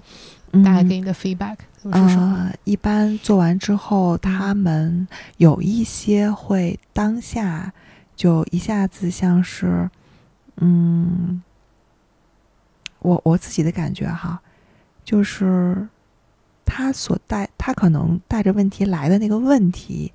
[0.63, 2.51] 大概给你的 feedback 是什么？
[2.65, 5.07] 一般做完之后，他们
[5.37, 7.73] 有一些会当下
[8.17, 9.89] 就一下子像是，
[10.57, 11.41] 嗯，
[12.99, 14.41] 我我自己的感觉哈，
[15.05, 15.87] 就是
[16.65, 20.11] 他所带他可能带着问题来的那个问题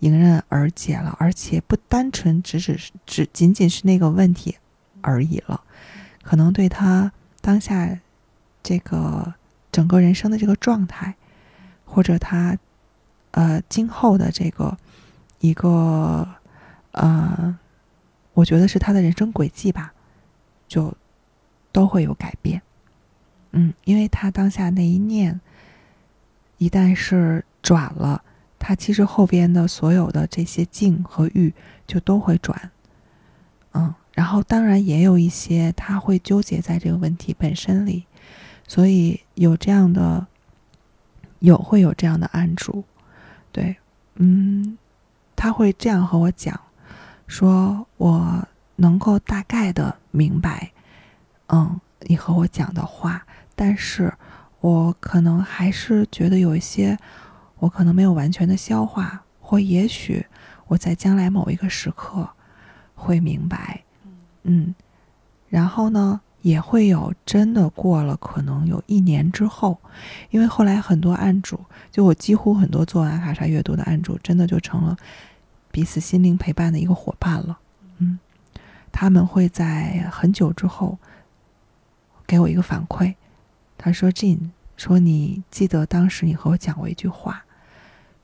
[0.00, 4.56] 迎刃而解了，而且不单纯只只是只仅仅是那个问题。
[5.04, 5.60] 而已了，
[6.22, 7.98] 可能对他当下
[8.62, 9.34] 这个
[9.72, 11.16] 整个人生的这个状态，
[11.84, 12.56] 或者他
[13.32, 14.78] 呃今后的这个
[15.40, 16.28] 一个
[16.92, 17.58] 呃，
[18.32, 19.92] 我觉得是他的人生轨迹吧，
[20.66, 20.94] 就
[21.72, 22.62] 都会有改变。
[23.50, 25.40] 嗯，因为他当下那一念
[26.58, 28.22] 一旦是转了，
[28.58, 31.52] 他其实后边的所有的这些境和欲
[31.86, 32.70] 就都会转。
[33.72, 33.94] 嗯。
[34.14, 38.04] 然后，当然也有一些他会纠结在这个问题本身里，
[38.68, 40.26] 所以有这样的，
[41.38, 42.84] 有会有这样的案主，
[43.52, 43.74] 对，
[44.16, 44.76] 嗯，
[45.34, 46.60] 他会这样和我讲，
[47.26, 48.46] 说我
[48.76, 50.72] 能够大概的明白，
[51.48, 54.12] 嗯，你和我讲的话，但是
[54.60, 56.98] 我可能还是觉得有一些，
[57.58, 60.26] 我可能没有完全的消化，或也许
[60.66, 62.28] 我在将来某一个时刻
[62.94, 63.82] 会明白。
[64.44, 64.74] 嗯，
[65.48, 69.78] 然后呢，也会有真的过了，可能有一年之后，
[70.30, 71.60] 因为后来很多案主，
[71.90, 74.96] 就我几乎很多做完阿卡莎阅读的案主，真的就成了
[75.72, 77.58] 彼此心灵陪伴的一个伙伴了。
[77.98, 78.20] 嗯，
[78.92, 80.98] 他们会在很久之后
[82.24, 83.14] 给我一个反馈，
[83.76, 87.44] 他说：“Jin，说你记得当时你和我讲过一句话，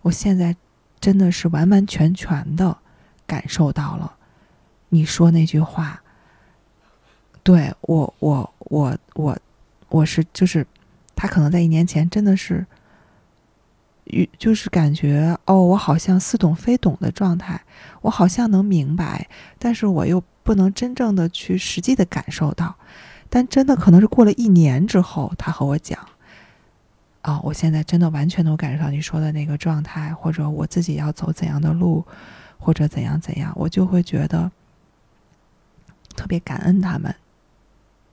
[0.03, 0.55] 我现在
[1.01, 2.79] 真的是完完全全的
[3.27, 4.15] 感受到了
[4.91, 6.03] 你说那句话。”
[7.43, 9.39] 对我，我，我，我，
[9.89, 10.67] 我是就是
[11.17, 12.67] 他可能在一年前真的是，
[14.09, 17.61] 与就是感觉哦，我好像似懂非懂的状态，
[18.03, 19.29] 我好像能明白，
[19.59, 22.77] 但是我又不能真正的去实际的感受到。
[23.31, 25.99] 但真的可能是过了一年之后，他和我讲，
[27.21, 32.05] 啊，我现在真的完全能感受到你说的那个状态，或者我自己要走怎样的路，
[32.59, 34.51] 或者怎样怎样，我就会觉得
[36.17, 37.15] 特别感恩他们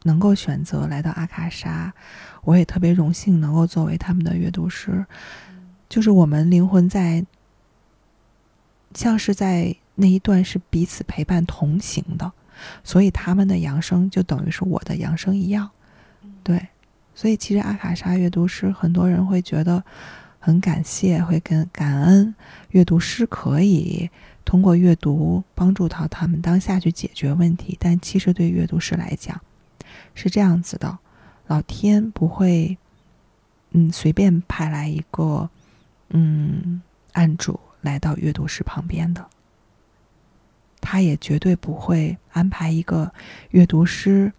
[0.03, 1.93] 能够选择来到阿卡莎，
[2.43, 5.05] 我也特别荣幸能够作为他们的阅读师，
[5.89, 7.25] 就是我们灵魂在，
[8.93, 12.31] 像是在那一段是彼此陪伴同行的。
[12.85, 15.69] 所以他们的扬声就等于是我的扬声一样，
[16.41, 16.67] 对。
[17.13, 19.83] 所以其实阿卡莎阅读师很多人会觉得
[20.39, 22.33] 很感谢，会跟感恩
[22.69, 24.09] 阅读师可以
[24.45, 27.77] 通过阅读帮助到他们当下去解决问题。
[27.79, 29.39] 但其实对阅读师来讲
[30.13, 30.97] 是这样子的：
[31.47, 32.77] 老天不会
[33.71, 35.49] 嗯随便派来一个
[36.09, 36.81] 嗯
[37.13, 39.25] 案主来到阅读室旁边的。
[40.81, 43.11] 他也绝对不会安排一个
[43.49, 44.31] 阅读师，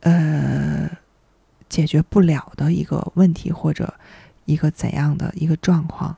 [0.00, 0.90] 呃，
[1.68, 3.94] 解决不了的一个问题或者
[4.44, 6.16] 一个怎样的一个状况，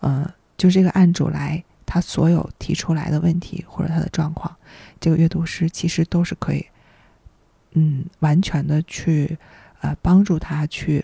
[0.00, 4.54] 呃，就这个案主来，他所有提出来的问题或者他的状况，
[5.00, 6.66] 这个阅读师其实都是可以，
[7.70, 9.38] 嗯，完全的去
[9.80, 11.02] 呃帮助他去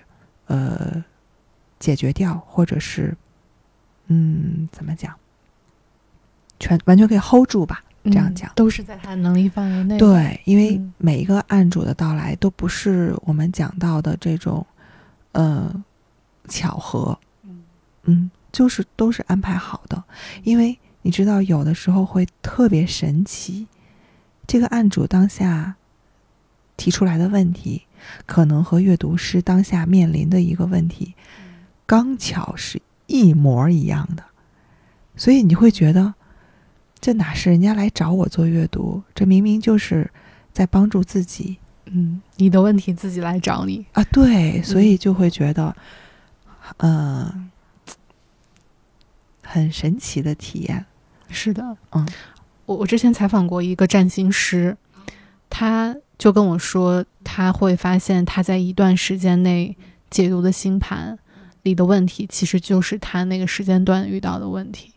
[0.48, 1.02] 呃
[1.82, 3.16] 解决掉，或者是
[4.06, 5.12] 嗯怎么讲？
[6.60, 9.98] 全完全可以 hold 住吧，这样讲都是在他能力范围内。
[9.98, 14.64] 对，因为每一个案主的到来都不是我们讲到的这种，
[15.32, 15.84] 呃，
[16.46, 17.18] 巧合。
[18.04, 20.04] 嗯，就是都是安排好的。
[20.44, 23.66] 因为你知道，有的时候会特别神奇，
[24.46, 25.74] 这个案主当下
[26.76, 27.82] 提出来的问题，
[28.24, 31.14] 可能和阅读师当下面临的一个问题，
[31.86, 34.24] 刚巧是一模一样的，
[35.16, 36.14] 所以你会觉得。
[37.04, 39.02] 这哪是人家来找我做阅读？
[39.12, 40.08] 这明明就是
[40.52, 41.58] 在帮助自己。
[41.86, 44.04] 嗯，你的问题自己来找你啊？
[44.12, 45.74] 对，所以就会觉得，
[46.76, 47.50] 嗯，
[49.42, 50.86] 很神奇的体验。
[51.28, 52.08] 是的，嗯，
[52.66, 54.76] 我我之前采访过一个占星师，
[55.50, 59.76] 他就跟我说，他会发现他在一段时间内
[60.08, 61.18] 解读的星盘
[61.62, 64.92] 里的问题，其实就是他那个时间段遇到的问题。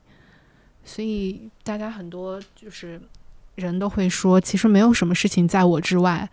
[0.84, 3.01] 所以大家很多就是
[3.55, 6.30] 人都会说，其实没有什么事情在我之外。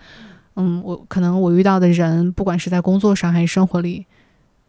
[0.56, 4.06] 嗯，我可能我遇到的人，不管是在工作上还是生活里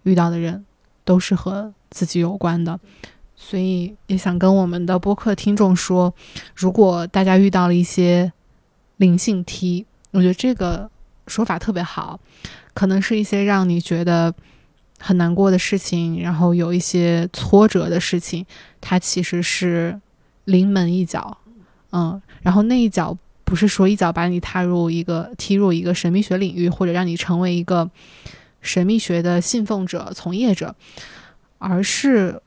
[0.03, 0.66] 遇到的人，
[1.03, 2.80] 都是和自己有关的。
[3.36, 6.14] 所以也想跟我们的播客听众说，
[6.55, 8.32] 如果大家遇到了一些
[8.97, 10.89] 灵性题，我觉得这个
[11.28, 12.20] 说法特别好，
[12.74, 14.34] 可能是一些让你觉得。
[15.06, 18.45] 很难过的事情，然后有一些挫折的事情，
[18.80, 19.99] 它其实是
[20.45, 21.38] 临门一脚，
[21.91, 27.91] 嗯，然后那一脚不是说一脚把你踏入一个踢入一个神秘学领域，或者让你成为一个
[28.62, 30.74] 神秘学的信奉者、从业者，
[31.58, 32.41] 而是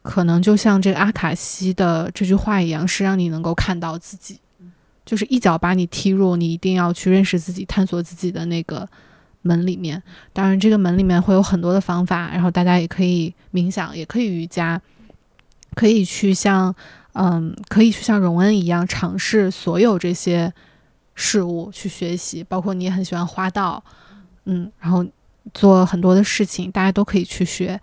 [0.00, 4.40] 可能就像这个阿卡西的这句话一样，是让你能够看到自己，
[5.04, 8.88] 就是一脚把你踢入你一定要去认识自己、探索自己的那个。
[9.46, 14.80] 门里面，当然这个门里面会有很多的方法，然后大家也可以冥想，也可以瑜伽，
[15.74, 16.74] 可以去像，
[17.12, 20.52] 嗯，可以去像荣恩一样尝试所有这些
[21.14, 23.82] 事物去学习，包括你也很喜欢花道，
[24.44, 25.06] 嗯，然后
[25.54, 27.80] 做很多的事情，大家都可以去学，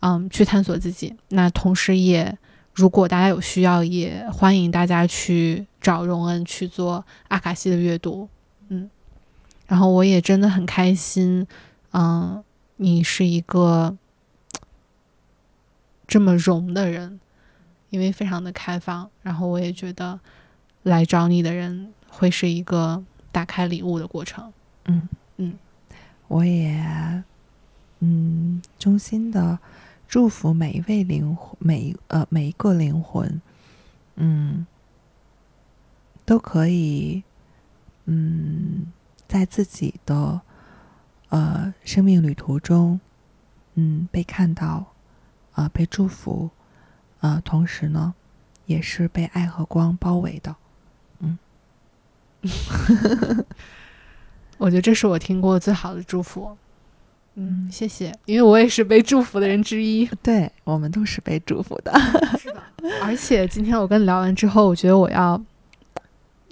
[0.00, 1.14] 嗯，去探索自己。
[1.28, 2.36] 那同时也，
[2.72, 8.28] 如果大家有需要，也欢迎大家去找荣恩去做阿卡西的阅读，
[9.72, 11.46] 然后我也真的很开心，
[11.92, 12.44] 嗯，
[12.76, 13.96] 你是一个
[16.06, 17.18] 这么融的人，
[17.88, 19.08] 因为非常的开放。
[19.22, 20.20] 然后我也觉得
[20.82, 23.02] 来找你的人会是一个
[23.32, 24.52] 打开礼物的过程。
[24.84, 25.08] 嗯
[25.38, 25.54] 嗯，
[26.28, 27.24] 我也
[28.00, 29.58] 嗯衷心的
[30.06, 33.40] 祝福每一位灵魂，每呃每一个灵魂，
[34.16, 34.66] 嗯，
[36.26, 37.22] 都可以，
[38.04, 38.92] 嗯。
[39.32, 40.42] 在自己的
[41.30, 43.00] 呃生命旅途中，
[43.76, 44.92] 嗯，被看到，
[45.54, 46.50] 啊，被祝福，
[47.20, 48.12] 啊，同时呢，
[48.66, 50.54] 也是被爱和光包围的，
[51.20, 51.38] 嗯，
[54.58, 56.54] 我觉得这是我听过最好的祝福，
[57.36, 61.90] 嗯，谢谢，因为我也是被祝福的人之一， 对我们都是被祝福的，
[62.38, 62.62] 是的，
[63.02, 65.42] 而且今天我跟你聊完之后，我觉得我要。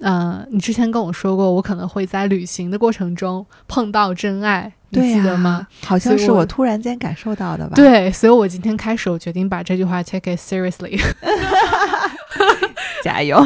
[0.01, 5.67] 嗯，你之前跟我说过，我可能会在旅行的过程中碰到真爱，你记得吗？
[5.83, 10.99] 好像是我突然间感受到的吧？，对，所以我今天开始，我决定把这句话 take it seriously，
[13.03, 13.37] 加油！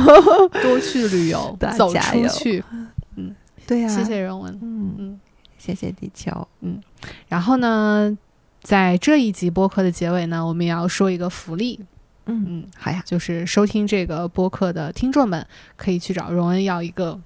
[0.62, 2.64] 多去旅游， 走出去。
[2.72, 3.36] 嗯
[3.68, 4.54] 对呀、谢谢人文。
[4.62, 5.20] 嗯，嗯，
[5.58, 6.48] 谢谢地球。
[6.62, 6.80] 嗯
[7.28, 8.16] 然后呢，
[8.62, 11.80] 在这一集播客的结尾呢，我们也要说一个福利，
[12.26, 15.46] 嗯，嗯，好呀，就是收听这个播客的听众们
[15.76, 17.20] 可以去找荣恩要一个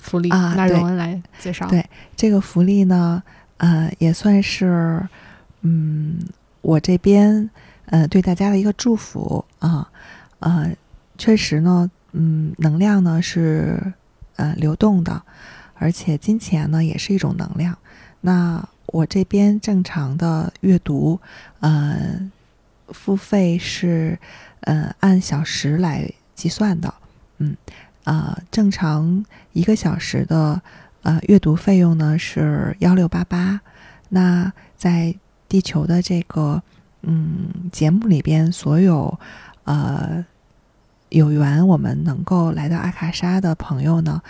[0.00, 0.30] 福利。
[0.30, 1.66] 啊那荣恩来介绍。
[1.68, 1.84] 对
[2.16, 3.22] 这个福利呢，
[3.56, 5.08] 呃，也算是，
[5.62, 6.18] 嗯，
[6.60, 7.48] 我这边
[7.86, 9.90] 呃对大家的一个祝福啊，
[10.40, 10.70] 呃，
[11.16, 13.92] 确实呢，嗯，能量呢是
[14.36, 15.22] 呃流动的，
[15.74, 17.76] 而且金钱呢也是一种能量。
[18.20, 21.20] 那我这边正常的阅读，
[21.60, 22.18] 呃，
[22.88, 24.18] 付费是
[24.60, 26.92] 呃按小时来计算的，
[27.38, 27.56] 嗯，
[28.04, 30.60] 呃，正常一个小时的
[31.02, 33.60] 呃阅读费用呢是幺六八八。
[34.08, 35.14] 那在
[35.48, 36.62] 地球的这个
[37.02, 39.18] 嗯节目里边，所有
[39.64, 40.24] 呃
[41.08, 44.22] 有缘我们能够来到阿卡莎的朋友呢，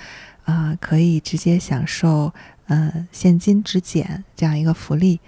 [0.45, 2.33] 啊、可以直接享受
[2.67, 5.21] 呃现金直减这样一个福利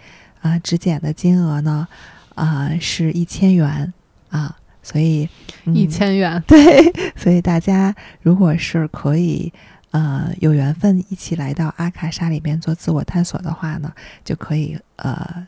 [0.43, 1.89] 啊、直减的金额呢
[2.37, 3.93] 啊、是一千元
[4.31, 5.29] 啊，所以、
[5.65, 9.53] 嗯、一千元，对，所以大家如果是可以，
[9.91, 13.91] 呃，有缘分一起来到阿卡莎里边做自我探索的话呢，
[14.23, 15.47] 就可以呃，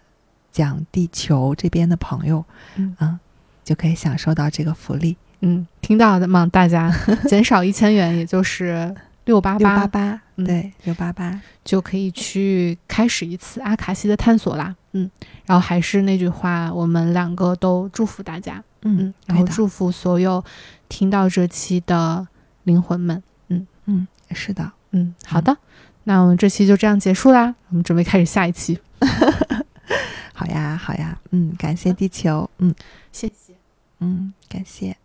[0.51, 2.45] 讲地球这边的朋友，
[2.76, 3.20] 嗯啊
[3.62, 6.49] 就可以享受到这个福利，嗯，听到的吗？
[6.51, 6.91] 大家
[7.28, 8.95] 减少一千元，也就是
[9.26, 14.74] 六八六八八，八，嗯对，六八八，就可以去开始一次阿卡西的探索啦。
[14.93, 15.11] 嗯，
[15.47, 20.45] 然后还是那句话，我们两个都祝福大家，嗯嗯，，然后祝福所有
[20.89, 22.26] 听到这期的
[22.64, 23.22] 灵魂们。
[23.49, 25.57] 嗯嗯，是的，嗯，好的，
[26.05, 28.78] 那我们这期就这样结束啦，我们准备开始下一期。
[30.32, 32.74] 好呀，好呀，嗯，感谢地球，嗯
[33.11, 33.55] 谢谢。
[34.01, 34.97] 嗯，感谢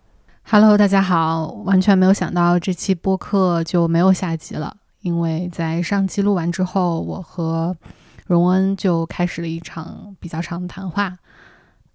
[0.43, 1.47] ，Hello，大家好！
[1.65, 7.75] 完全没有想到这期播客就没有下集了，因为在上期录完之后，我和
[8.25, 11.17] 荣恩就开始了一场比较长的谈话。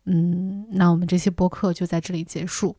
[0.04, 2.76] 嗯，那我们这期播客就在这里结束。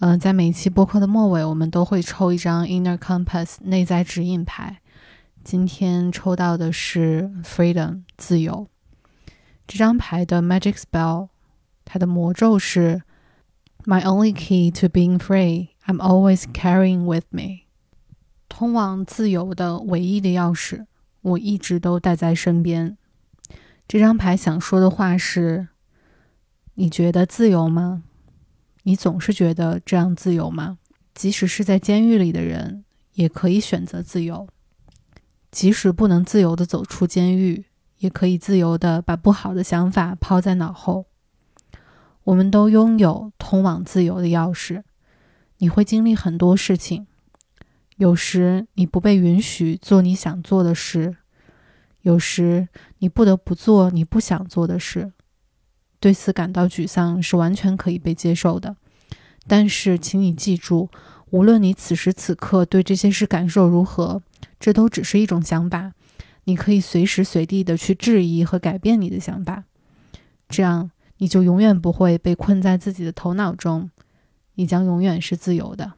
[0.00, 4.80] 嗯、在每一期播客的末尾，我们都会抽一张 Inner Compass 内在指引牌。
[5.44, 8.66] 今天抽到的是 Freedom 自由。
[9.66, 11.28] 这张牌的 Magic Spell，
[11.84, 13.02] 它的魔咒是
[13.84, 17.62] My only key to being free, I'm always carrying with me。
[18.48, 20.86] 通往自由的唯一的钥匙，
[21.22, 22.98] 我一直都带在身边。
[23.88, 25.68] 这张牌想说的话是：
[26.74, 28.02] 你觉得自由吗？
[28.84, 30.78] 你总是觉得这样自由吗？
[31.14, 34.48] 即使是在监狱里的人，也可以选择自由。
[35.50, 37.66] 即使不能自由的走出监狱，
[37.98, 41.04] 也可以自由的把不好的想法抛在脑后。
[42.24, 44.82] 我们都拥有通往自由的钥匙。
[45.58, 47.06] 你会经历很多事情，
[47.96, 51.16] 有时你不被允许做你想做的事，
[52.02, 52.68] 有时
[52.98, 55.12] 你不得不做你不想做的事。
[56.00, 58.76] 对此感到沮丧是完全可以被接受的，
[59.46, 60.88] 但是请你记住，
[61.30, 64.20] 无论你此时此刻对这些事感受如何，
[64.58, 65.92] 这都只是一种想法。
[66.44, 69.62] 你可以随时随地的去质疑和改变你的想法，
[70.48, 73.88] 这样你就永远不会被困在自己的头脑中，
[74.56, 75.92] 你将永远是自由的，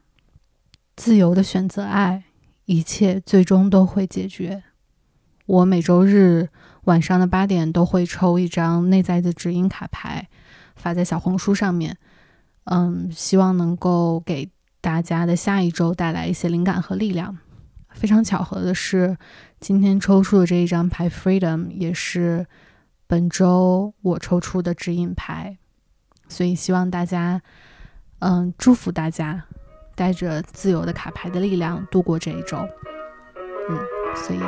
[0.96, 2.24] 自由的选择爱，
[2.66, 4.62] 一切最终都会解决。
[5.46, 6.48] 我每周日
[6.84, 10.28] 晚上的八点都会抽一张内在的指引卡牌，
[10.76, 11.98] 发在小红书上面，
[12.64, 14.50] 嗯，希望能够给
[14.80, 17.36] 大家的下一周带来一些灵感和力量。
[17.90, 19.16] 非常巧合的是，
[19.60, 22.46] 今天抽出的这一张牌 Freedom 也是
[23.06, 25.58] 本周我抽出的指引牌，
[26.28, 27.42] 所以希望大家，
[28.18, 29.44] 嗯，祝福大家
[29.95, 32.57] 带着自由的卡牌的力量度过这一周。
[33.69, 33.79] 嗯，
[34.15, 34.39] 所以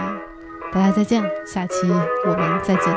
[0.71, 1.89] 大家再见，下期
[2.25, 2.93] 我们再见。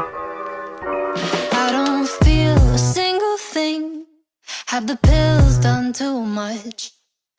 [1.52, 4.06] I don't feel a single thing.
[4.68, 6.90] Have the pills done too much?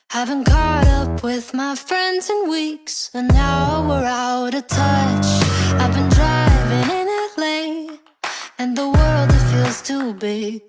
[0.10, 5.26] Haven't caught up with my friends in weeks, and now we're out of touch.
[5.78, 7.98] I've been driving in LA,
[8.58, 10.62] and the world it feels too big.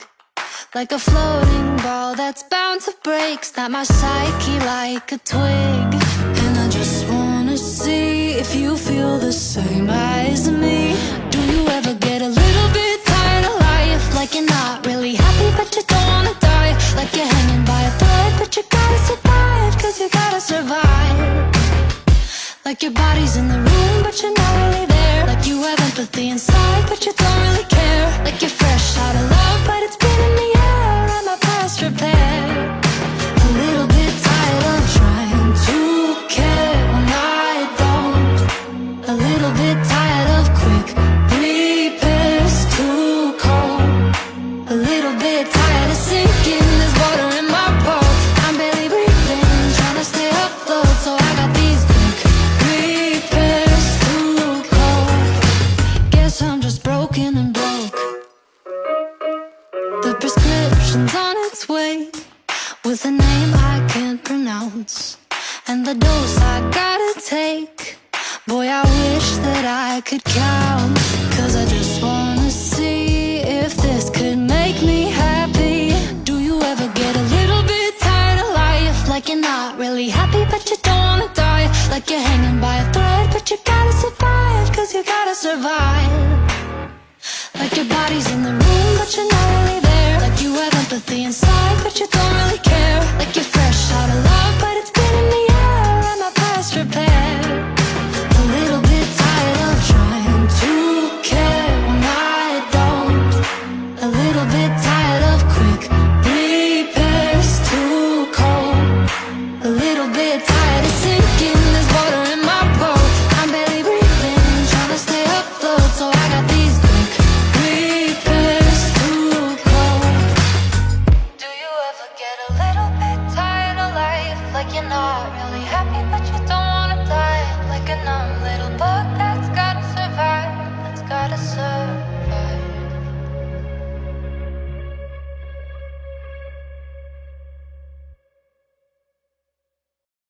[0.76, 3.44] Like a floating ball that's bound to break.
[3.44, 5.90] Snap my psyche like a twig.
[6.44, 10.96] And I just wanna see if you feel the same as me.
[11.30, 14.16] Do you ever get a little bit tired of life?
[14.16, 16.74] Like you're not really happy, but you don't wanna die.
[16.96, 19.78] Like you're hanging by a thread, but you gotta survive.
[19.82, 21.52] Cause you gotta survive.
[22.66, 25.26] Like your body's in the room, but you're not really there.
[25.28, 27.01] Like you have empathy inside, but